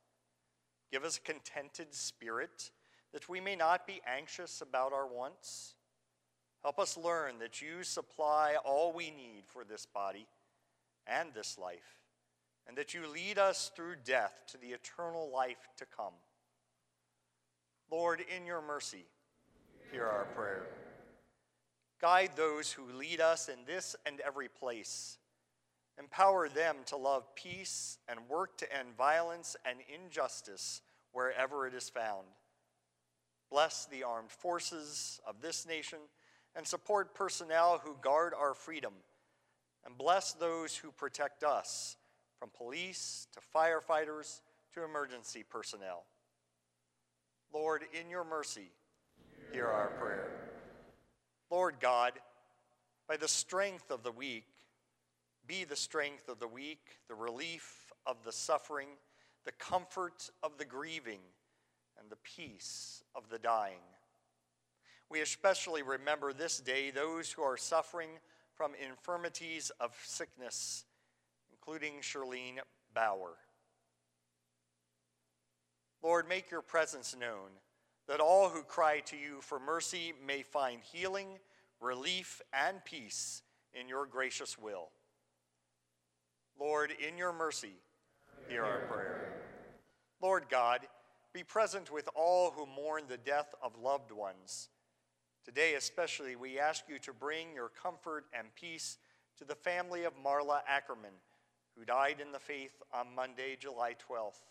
Give 0.90 1.04
us 1.04 1.18
a 1.18 1.20
contented 1.20 1.94
spirit 1.94 2.70
that 3.12 3.28
we 3.28 3.40
may 3.40 3.56
not 3.56 3.86
be 3.86 4.00
anxious 4.06 4.60
about 4.60 4.92
our 4.92 5.06
wants. 5.06 5.74
Help 6.62 6.78
us 6.78 6.96
learn 6.96 7.38
that 7.38 7.62
you 7.62 7.82
supply 7.84 8.56
all 8.64 8.92
we 8.92 9.10
need 9.10 9.44
for 9.46 9.64
this 9.64 9.86
body 9.86 10.26
and 11.08 11.32
this 11.34 11.58
life, 11.58 11.96
and 12.66 12.76
that 12.76 12.94
you 12.94 13.06
lead 13.06 13.38
us 13.38 13.70
through 13.74 13.96
death 14.04 14.32
to 14.48 14.58
the 14.58 14.68
eternal 14.68 15.30
life 15.32 15.68
to 15.78 15.86
come. 15.96 16.14
Lord, 17.90 18.22
in 18.36 18.44
your 18.44 18.60
mercy, 18.60 19.06
hear 19.90 20.06
our 20.06 20.26
prayer. 20.34 20.66
Guide 22.00 22.32
those 22.36 22.70
who 22.70 22.92
lead 22.92 23.20
us 23.20 23.48
in 23.48 23.58
this 23.66 23.96
and 24.06 24.20
every 24.20 24.48
place. 24.48 25.18
Empower 25.98 26.48
them 26.48 26.76
to 26.86 26.96
love 26.96 27.34
peace 27.34 27.98
and 28.08 28.20
work 28.28 28.56
to 28.58 28.76
end 28.76 28.96
violence 28.96 29.56
and 29.64 29.78
injustice 29.92 30.80
wherever 31.12 31.66
it 31.66 31.74
is 31.74 31.88
found. 31.88 32.26
Bless 33.50 33.86
the 33.86 34.04
armed 34.04 34.30
forces 34.30 35.20
of 35.26 35.40
this 35.40 35.66
nation 35.66 35.98
and 36.54 36.66
support 36.66 37.14
personnel 37.14 37.80
who 37.82 37.96
guard 38.00 38.32
our 38.38 38.54
freedom. 38.54 38.92
And 39.88 39.96
bless 39.96 40.34
those 40.34 40.76
who 40.76 40.90
protect 40.90 41.42
us, 41.42 41.96
from 42.38 42.50
police 42.50 43.26
to 43.32 43.40
firefighters 43.56 44.42
to 44.74 44.84
emergency 44.84 45.42
personnel. 45.48 46.04
Lord, 47.54 47.84
in 47.98 48.10
your 48.10 48.22
mercy, 48.22 48.70
hear 49.50 49.66
our 49.66 49.88
prayer. 49.98 50.28
Lord 51.50 51.76
God, 51.80 52.12
by 53.08 53.16
the 53.16 53.28
strength 53.28 53.90
of 53.90 54.02
the 54.02 54.12
weak, 54.12 54.44
be 55.46 55.64
the 55.64 55.74
strength 55.74 56.28
of 56.28 56.38
the 56.38 56.48
weak, 56.48 56.98
the 57.08 57.14
relief 57.14 57.90
of 58.04 58.16
the 58.26 58.32
suffering, 58.32 58.88
the 59.46 59.52
comfort 59.52 60.28
of 60.42 60.58
the 60.58 60.66
grieving, 60.66 61.20
and 61.98 62.10
the 62.10 62.16
peace 62.16 63.02
of 63.14 63.30
the 63.30 63.38
dying. 63.38 63.80
We 65.08 65.22
especially 65.22 65.82
remember 65.82 66.34
this 66.34 66.60
day 66.60 66.90
those 66.90 67.32
who 67.32 67.40
are 67.40 67.56
suffering 67.56 68.10
from 68.58 68.72
infirmities 68.74 69.70
of 69.78 69.94
sickness, 70.04 70.84
including 71.52 72.00
Charlene 72.02 72.58
Bauer. 72.92 73.36
Lord, 76.02 76.28
make 76.28 76.50
your 76.50 76.60
presence 76.60 77.14
known 77.18 77.50
that 78.08 78.18
all 78.18 78.48
who 78.48 78.62
cry 78.64 78.98
to 79.06 79.16
you 79.16 79.40
for 79.42 79.60
mercy 79.60 80.12
may 80.26 80.42
find 80.42 80.80
healing, 80.82 81.38
relief, 81.80 82.42
and 82.52 82.84
peace 82.84 83.42
in 83.72 83.88
your 83.88 84.06
gracious 84.06 84.58
will. 84.58 84.88
Lord, 86.58 86.90
in 86.90 87.16
your 87.16 87.32
mercy, 87.32 87.76
hear 88.48 88.64
our 88.64 88.80
prayer. 88.88 89.34
Lord 90.20 90.46
God, 90.50 90.80
be 91.32 91.44
present 91.44 91.92
with 91.92 92.08
all 92.16 92.50
who 92.50 92.66
mourn 92.66 93.04
the 93.08 93.18
death 93.18 93.54
of 93.62 93.78
loved 93.78 94.10
ones. 94.10 94.68
Today, 95.44 95.74
especially, 95.74 96.36
we 96.36 96.58
ask 96.58 96.84
you 96.88 96.98
to 97.00 97.12
bring 97.12 97.54
your 97.54 97.70
comfort 97.70 98.26
and 98.38 98.48
peace 98.54 98.98
to 99.38 99.44
the 99.44 99.54
family 99.54 100.04
of 100.04 100.12
Marla 100.22 100.60
Ackerman, 100.68 101.14
who 101.76 101.84
died 101.84 102.16
in 102.20 102.32
the 102.32 102.38
faith 102.38 102.82
on 102.92 103.14
Monday, 103.14 103.56
July 103.58 103.94
12th. 104.10 104.44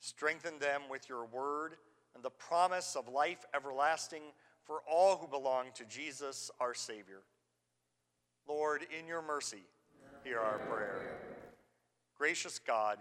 Strengthen 0.00 0.58
them 0.58 0.82
with 0.90 1.08
your 1.08 1.24
word 1.24 1.76
and 2.14 2.24
the 2.24 2.30
promise 2.30 2.96
of 2.96 3.08
life 3.08 3.44
everlasting 3.54 4.22
for 4.64 4.80
all 4.90 5.16
who 5.16 5.28
belong 5.28 5.66
to 5.74 5.84
Jesus, 5.84 6.50
our 6.58 6.74
Savior. 6.74 7.22
Lord, 8.48 8.86
in 8.98 9.06
your 9.06 9.22
mercy, 9.22 9.64
hear 10.22 10.40
our 10.40 10.58
prayer. 10.58 11.18
Gracious 12.16 12.58
God, 12.58 12.98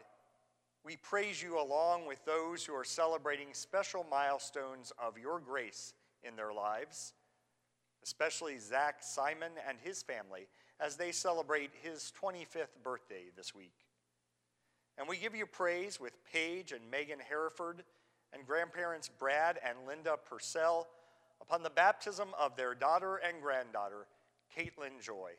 we 0.86 0.98
praise 0.98 1.42
you 1.42 1.60
along 1.60 2.06
with 2.06 2.24
those 2.26 2.66
who 2.66 2.74
are 2.74 2.84
celebrating 2.84 3.48
special 3.54 4.06
milestones 4.10 4.92
of 5.02 5.18
your 5.18 5.40
grace 5.40 5.94
in 6.28 6.36
their 6.36 6.54
lives, 6.54 7.14
especially 8.04 8.58
Zach 8.58 8.98
Simon 9.02 9.52
and 9.68 9.78
his 9.82 10.04
family 10.04 10.48
as 10.80 10.96
they 10.96 11.12
celebrate 11.12 11.72
his 11.82 12.12
25th 12.22 12.84
birthday 12.84 13.26
this 13.36 13.56
week. 13.56 13.74
And 14.98 15.08
we 15.08 15.18
give 15.18 15.36
you 15.36 15.46
praise 15.46 16.00
with 16.00 16.14
Paige 16.32 16.72
and 16.72 16.90
Megan 16.92 17.20
Hereford 17.20 17.84
and 18.34 18.46
grandparents 18.46 19.10
Brad 19.10 19.60
and 19.64 19.88
Linda 19.88 20.18
Purcell 20.30 20.88
upon 21.42 21.64
the 21.64 21.70
baptism 21.70 22.30
of 22.40 22.56
their 22.56 22.76
daughter 22.76 23.18
and 23.18 23.42
granddaughter, 23.42 24.08
Caitlin 24.58 25.02
Joy. 25.02 25.32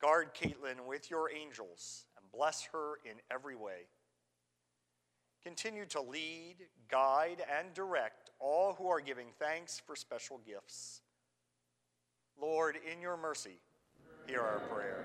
Guard 0.00 0.34
Caitlin 0.34 0.86
with 0.86 1.10
your 1.10 1.30
angels 1.30 2.04
and 2.16 2.30
bless 2.30 2.68
her 2.72 2.98
in 3.04 3.16
every 3.30 3.56
way. 3.56 3.88
Continue 5.42 5.86
to 5.86 6.02
lead, 6.02 6.56
guide, 6.90 7.42
and 7.58 7.72
direct 7.72 8.25
all 8.38 8.74
who 8.74 8.88
are 8.88 9.00
giving 9.00 9.28
thanks 9.38 9.80
for 9.86 9.96
special 9.96 10.40
gifts. 10.46 11.00
Lord, 12.40 12.76
in 12.92 13.00
your 13.00 13.16
mercy, 13.16 13.58
hear 14.26 14.40
our 14.40 14.60
prayer. 14.60 15.04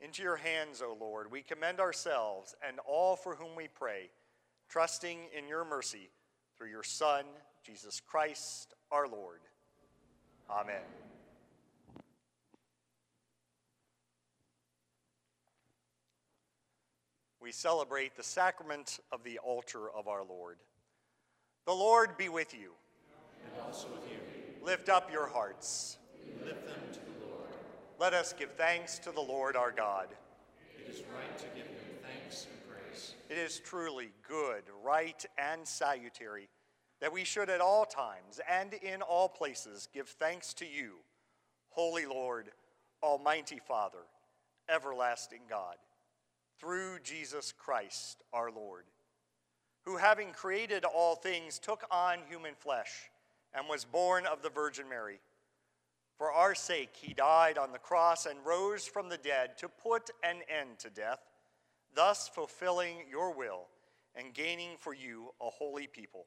Into 0.00 0.22
your 0.22 0.36
hands, 0.36 0.82
O 0.82 0.96
Lord, 0.98 1.30
we 1.30 1.42
commend 1.42 1.80
ourselves 1.80 2.54
and 2.66 2.78
all 2.86 3.16
for 3.16 3.34
whom 3.34 3.56
we 3.56 3.68
pray, 3.68 4.10
trusting 4.68 5.18
in 5.36 5.48
your 5.48 5.64
mercy 5.64 6.10
through 6.56 6.70
your 6.70 6.82
Son, 6.82 7.24
Jesus 7.64 8.00
Christ, 8.00 8.74
our 8.90 9.08
Lord. 9.08 9.40
Amen. 10.50 10.82
we 17.44 17.52
celebrate 17.52 18.16
the 18.16 18.22
sacrament 18.22 19.00
of 19.12 19.22
the 19.22 19.38
altar 19.38 19.90
of 19.90 20.08
our 20.08 20.24
Lord. 20.24 20.56
The 21.66 21.72
Lord 21.72 22.16
be 22.16 22.28
with 22.28 22.54
you. 22.54 22.72
And 23.44 23.62
also 23.66 23.88
with 23.88 24.10
you. 24.10 24.18
Lift 24.64 24.88
up 24.88 25.10
your 25.12 25.26
hearts. 25.26 25.98
We 26.24 26.46
lift 26.46 26.66
them 26.66 26.76
to 26.92 26.98
the 26.98 27.26
Lord. 27.26 27.48
Let 27.98 28.14
us 28.14 28.34
give 28.36 28.52
thanks 28.52 28.98
to 29.00 29.12
the 29.12 29.20
Lord 29.20 29.56
our 29.56 29.70
God. 29.70 30.08
It 30.78 30.90
is 30.90 31.02
right 31.14 31.38
to 31.38 31.44
give 31.56 31.66
him 31.66 31.76
thanks 32.02 32.46
and 32.50 32.68
praise. 32.68 33.14
It 33.30 33.38
is 33.38 33.60
truly 33.60 34.10
good, 34.28 34.62
right, 34.82 35.24
and 35.38 35.66
salutary 35.66 36.48
that 37.00 37.12
we 37.12 37.24
should 37.24 37.50
at 37.50 37.60
all 37.60 37.84
times 37.84 38.40
and 38.50 38.74
in 38.74 39.02
all 39.02 39.28
places 39.28 39.88
give 39.92 40.08
thanks 40.08 40.54
to 40.54 40.64
you, 40.64 40.92
Holy 41.70 42.06
Lord, 42.06 42.50
Almighty 43.02 43.58
Father, 43.58 44.06
everlasting 44.68 45.42
God 45.48 45.76
through 46.58 47.00
Jesus 47.02 47.52
Christ 47.52 48.22
our 48.32 48.50
Lord, 48.50 48.84
who 49.84 49.96
having 49.96 50.32
created 50.32 50.84
all 50.84 51.14
things 51.14 51.58
took 51.58 51.84
on 51.90 52.18
human 52.28 52.54
flesh 52.54 53.10
and 53.52 53.68
was 53.68 53.84
born 53.84 54.26
of 54.26 54.42
the 54.42 54.50
Virgin 54.50 54.88
Mary. 54.88 55.20
For 56.16 56.32
our 56.32 56.54
sake 56.54 56.90
he 56.94 57.12
died 57.12 57.58
on 57.58 57.72
the 57.72 57.78
cross 57.78 58.26
and 58.26 58.38
rose 58.44 58.86
from 58.86 59.08
the 59.08 59.18
dead 59.18 59.58
to 59.58 59.68
put 59.68 60.10
an 60.22 60.36
end 60.48 60.78
to 60.78 60.90
death, 60.90 61.20
thus 61.94 62.28
fulfilling 62.28 62.98
your 63.10 63.34
will 63.34 63.66
and 64.14 64.32
gaining 64.32 64.76
for 64.78 64.94
you 64.94 65.32
a 65.40 65.50
holy 65.50 65.86
people. 65.86 66.26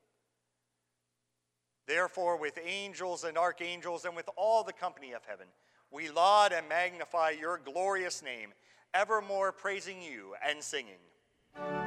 Therefore, 1.87 2.37
with 2.37 2.59
angels 2.63 3.23
and 3.23 3.37
archangels 3.37 4.03
and 4.03 4.13
with 4.15 4.29
all 4.35 4.63
the 4.63 4.73
company 4.73 5.13
of 5.13 5.23
heaven, 5.25 5.47
we 5.89 6.09
laud 6.09 6.51
and 6.51 6.67
magnify 6.67 7.29
your 7.29 7.57
glorious 7.63 8.21
name 8.21 8.49
evermore 8.93 9.53
praising 9.53 10.01
you 10.01 10.35
and 10.45 10.61
singing. 10.61 11.86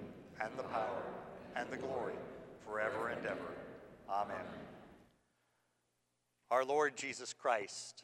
and 0.43 0.57
the 0.57 0.63
power, 0.63 1.01
and 1.55 1.69
the 1.69 1.77
glory, 1.77 2.15
forever 2.65 3.09
and 3.09 3.25
ever. 3.25 3.53
Amen. 4.09 4.37
Our 6.49 6.65
Lord 6.65 6.97
Jesus 6.97 7.33
Christ, 7.33 8.03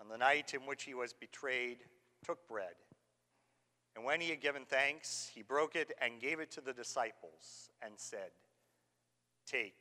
on 0.00 0.08
the 0.08 0.16
night 0.16 0.54
in 0.54 0.60
which 0.60 0.84
he 0.84 0.94
was 0.94 1.12
betrayed, 1.12 1.78
took 2.24 2.46
bread. 2.48 2.74
And 3.96 4.04
when 4.04 4.20
he 4.20 4.30
had 4.30 4.40
given 4.40 4.62
thanks, 4.68 5.30
he 5.34 5.42
broke 5.42 5.74
it 5.74 5.92
and 6.00 6.20
gave 6.20 6.38
it 6.38 6.50
to 6.52 6.60
the 6.60 6.72
disciples 6.72 7.70
and 7.82 7.94
said, 7.96 8.30
Take, 9.46 9.74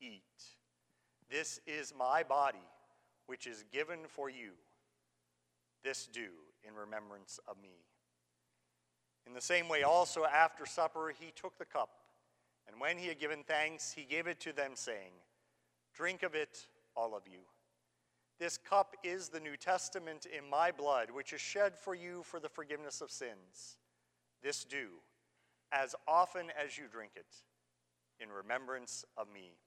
eat. 0.00 0.22
This 1.30 1.60
is 1.66 1.92
my 1.96 2.22
body, 2.22 2.58
which 3.26 3.46
is 3.46 3.64
given 3.70 4.00
for 4.08 4.30
you. 4.30 4.52
This 5.84 6.08
do 6.10 6.28
in 6.66 6.74
remembrance 6.74 7.38
of 7.46 7.56
me. 7.62 7.87
In 9.28 9.34
the 9.34 9.40
same 9.42 9.68
way, 9.68 9.82
also 9.82 10.24
after 10.24 10.64
supper, 10.64 11.12
he 11.20 11.32
took 11.36 11.58
the 11.58 11.66
cup, 11.66 11.90
and 12.66 12.80
when 12.80 12.96
he 12.96 13.08
had 13.08 13.20
given 13.20 13.44
thanks, 13.46 13.92
he 13.92 14.04
gave 14.04 14.26
it 14.26 14.40
to 14.40 14.54
them, 14.54 14.70
saying, 14.74 15.12
Drink 15.94 16.22
of 16.22 16.34
it, 16.34 16.66
all 16.96 17.14
of 17.14 17.24
you. 17.30 17.40
This 18.40 18.56
cup 18.56 18.94
is 19.04 19.28
the 19.28 19.40
New 19.40 19.58
Testament 19.58 20.26
in 20.26 20.48
my 20.48 20.70
blood, 20.70 21.10
which 21.10 21.34
is 21.34 21.42
shed 21.42 21.76
for 21.76 21.94
you 21.94 22.22
for 22.22 22.40
the 22.40 22.48
forgiveness 22.48 23.02
of 23.02 23.10
sins. 23.10 23.76
This 24.42 24.64
do, 24.64 24.88
as 25.72 25.94
often 26.06 26.46
as 26.64 26.78
you 26.78 26.84
drink 26.90 27.12
it, 27.14 27.26
in 28.20 28.30
remembrance 28.30 29.04
of 29.18 29.26
me. 29.30 29.58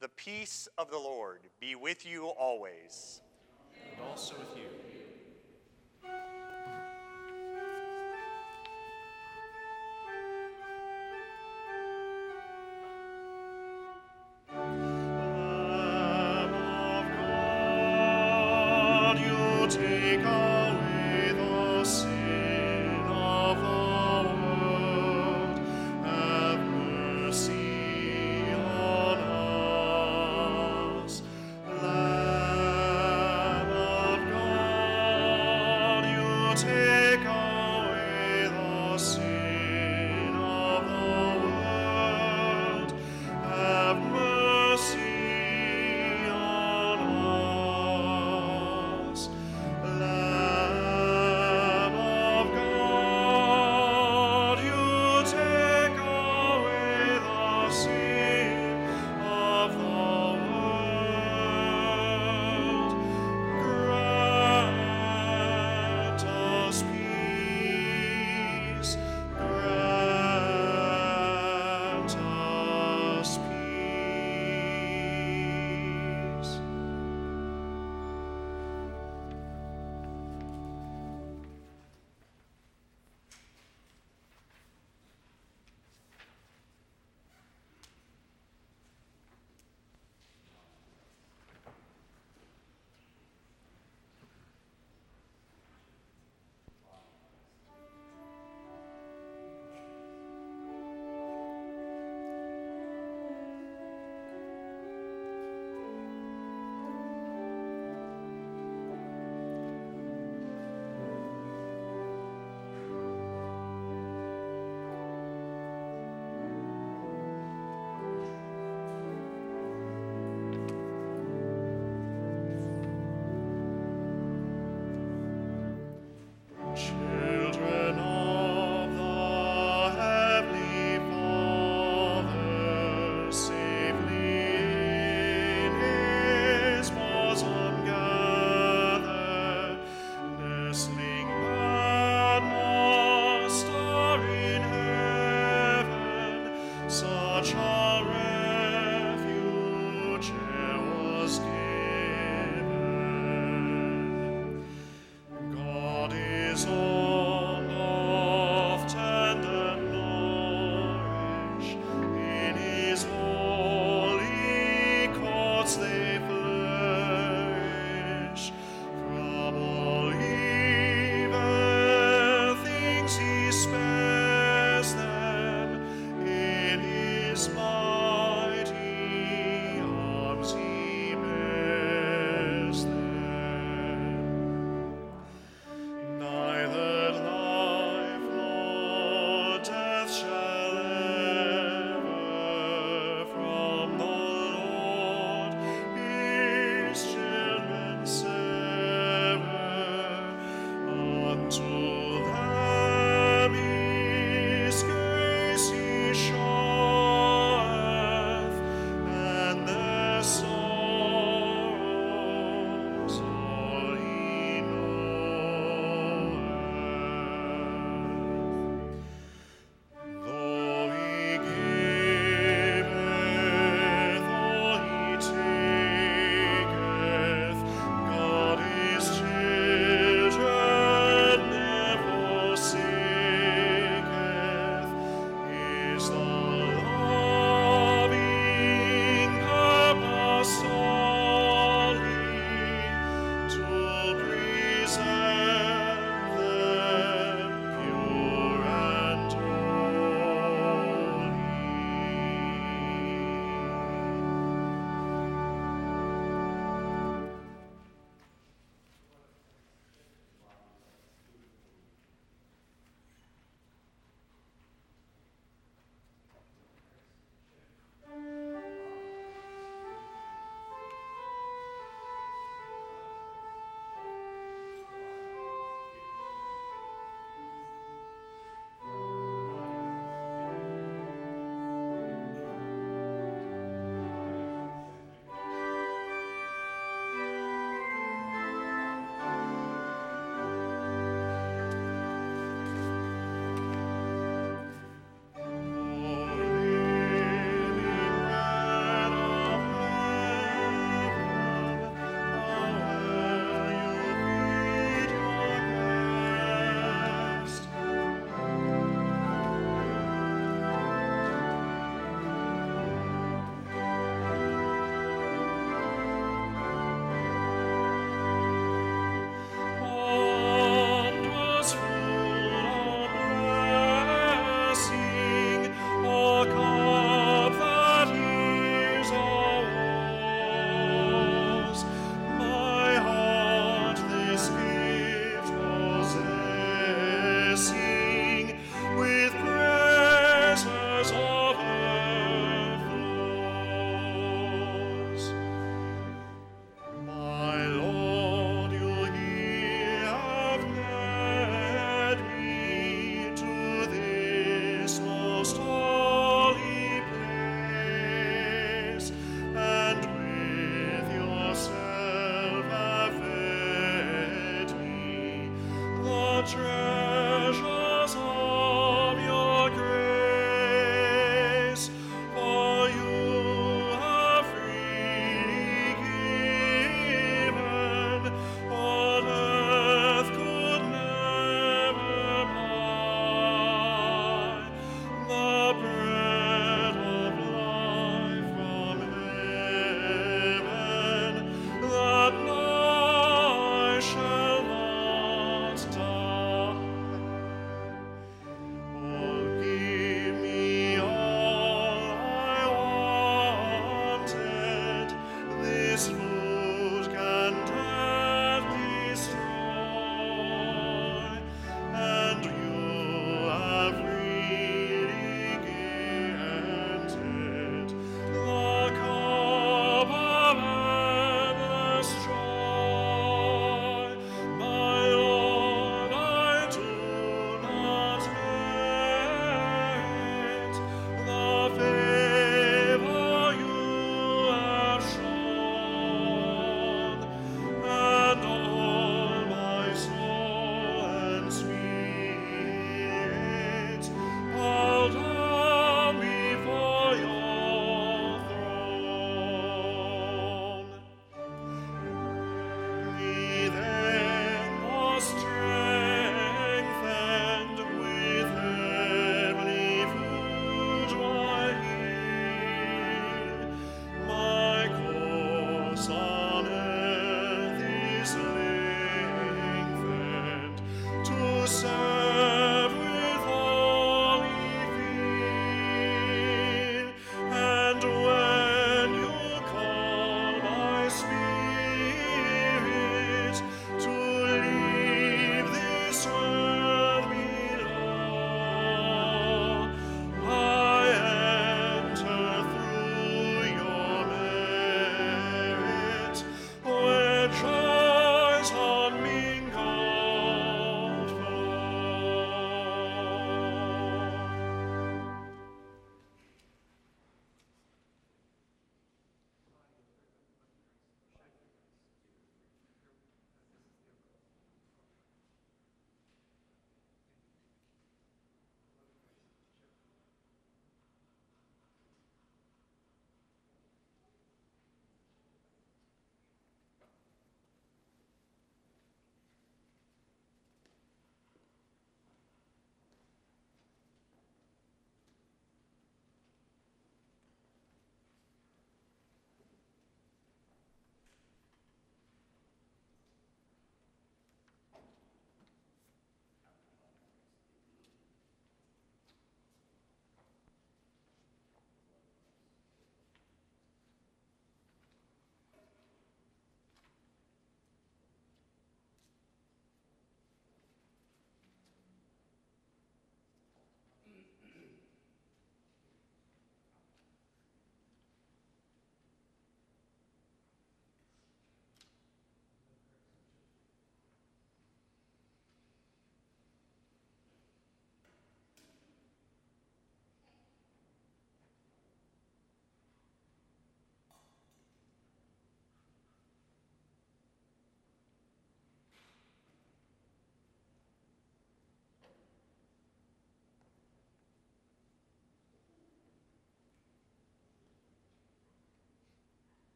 The 0.00 0.10
peace 0.10 0.68
of 0.76 0.90
the 0.90 0.98
Lord 0.98 1.40
be 1.58 1.74
with 1.74 2.04
you 2.04 2.26
always. 2.26 3.22
And 3.92 4.00
also 4.02 4.34
with 4.34 4.58
you. 4.58 4.85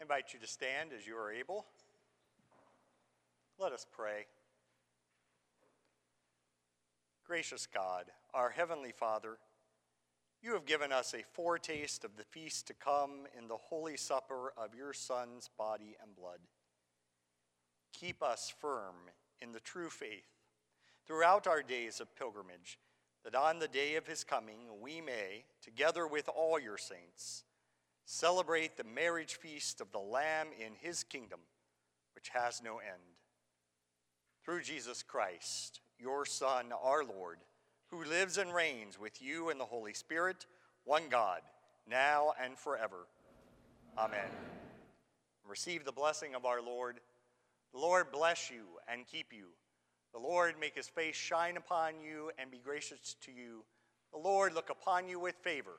I 0.00 0.02
invite 0.02 0.32
you 0.32 0.40
to 0.40 0.46
stand 0.46 0.92
as 0.96 1.06
you 1.06 1.14
are 1.14 1.30
able. 1.30 1.66
Let 3.58 3.72
us 3.72 3.86
pray. 3.92 4.24
Gracious 7.26 7.66
God, 7.66 8.06
our 8.32 8.48
Heavenly 8.48 8.92
Father, 8.92 9.36
you 10.42 10.54
have 10.54 10.64
given 10.64 10.90
us 10.90 11.12
a 11.12 11.22
foretaste 11.34 12.04
of 12.04 12.16
the 12.16 12.24
feast 12.24 12.66
to 12.68 12.74
come 12.74 13.26
in 13.38 13.46
the 13.46 13.58
holy 13.58 13.98
supper 13.98 14.54
of 14.56 14.74
your 14.74 14.94
Son's 14.94 15.50
body 15.58 15.96
and 16.02 16.16
blood. 16.16 16.40
Keep 17.92 18.22
us 18.22 18.50
firm 18.58 18.94
in 19.42 19.52
the 19.52 19.60
true 19.60 19.90
faith 19.90 20.30
throughout 21.06 21.46
our 21.46 21.62
days 21.62 22.00
of 22.00 22.16
pilgrimage, 22.16 22.78
that 23.22 23.34
on 23.34 23.58
the 23.58 23.68
day 23.68 23.96
of 23.96 24.06
his 24.06 24.24
coming 24.24 24.80
we 24.80 25.02
may, 25.02 25.44
together 25.62 26.06
with 26.06 26.30
all 26.34 26.58
your 26.58 26.78
saints, 26.78 27.44
Celebrate 28.04 28.76
the 28.76 28.84
marriage 28.84 29.36
feast 29.36 29.80
of 29.80 29.92
the 29.92 29.98
Lamb 29.98 30.48
in 30.58 30.72
his 30.80 31.04
kingdom, 31.04 31.40
which 32.14 32.30
has 32.30 32.62
no 32.62 32.78
end. 32.78 33.16
Through 34.44 34.62
Jesus 34.62 35.02
Christ, 35.02 35.80
your 35.98 36.24
Son, 36.24 36.66
our 36.82 37.04
Lord, 37.04 37.38
who 37.90 38.04
lives 38.04 38.38
and 38.38 38.54
reigns 38.54 38.98
with 38.98 39.20
you 39.22 39.50
and 39.50 39.60
the 39.60 39.64
Holy 39.64 39.92
Spirit, 39.92 40.46
one 40.84 41.04
God, 41.10 41.40
now 41.88 42.32
and 42.42 42.56
forever. 42.58 43.06
Amen. 43.98 44.18
Amen. 44.18 44.30
Receive 45.48 45.84
the 45.84 45.92
blessing 45.92 46.34
of 46.34 46.44
our 46.44 46.62
Lord. 46.62 47.00
The 47.72 47.80
Lord 47.80 48.12
bless 48.12 48.50
you 48.50 48.64
and 48.88 49.06
keep 49.06 49.32
you. 49.32 49.46
The 50.12 50.20
Lord 50.20 50.54
make 50.60 50.74
his 50.74 50.88
face 50.88 51.16
shine 51.16 51.56
upon 51.56 52.00
you 52.00 52.30
and 52.38 52.50
be 52.50 52.58
gracious 52.58 53.16
to 53.22 53.32
you. 53.32 53.64
The 54.12 54.18
Lord 54.18 54.54
look 54.54 54.70
upon 54.70 55.08
you 55.08 55.20
with 55.20 55.36
favor 55.36 55.78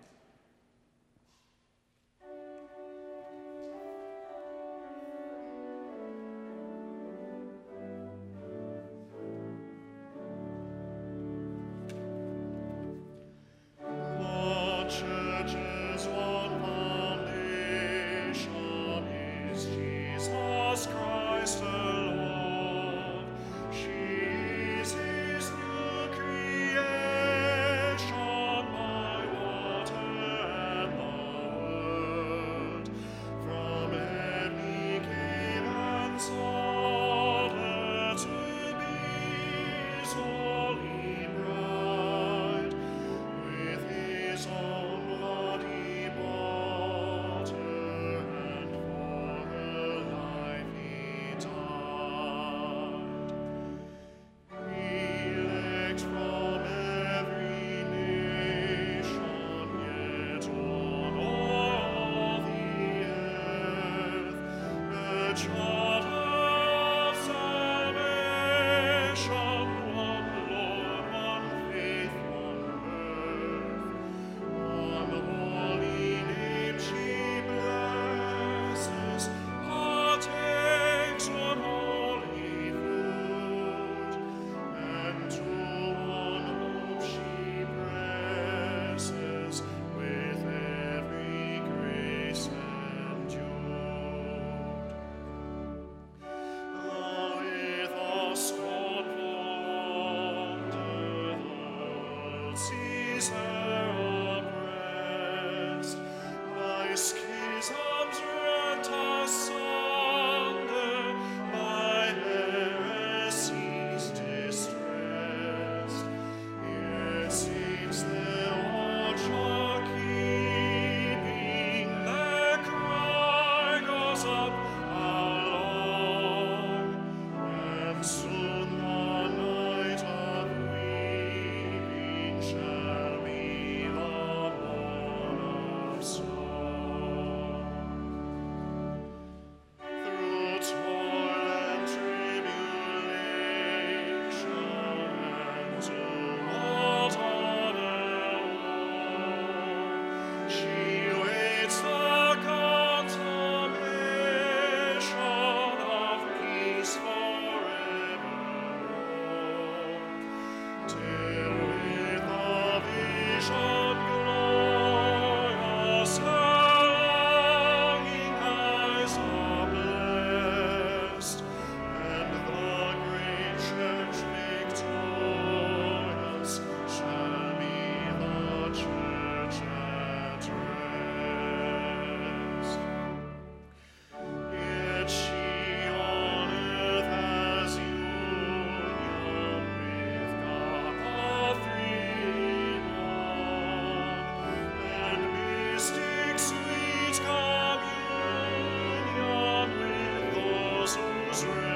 Israel. 201.31 201.70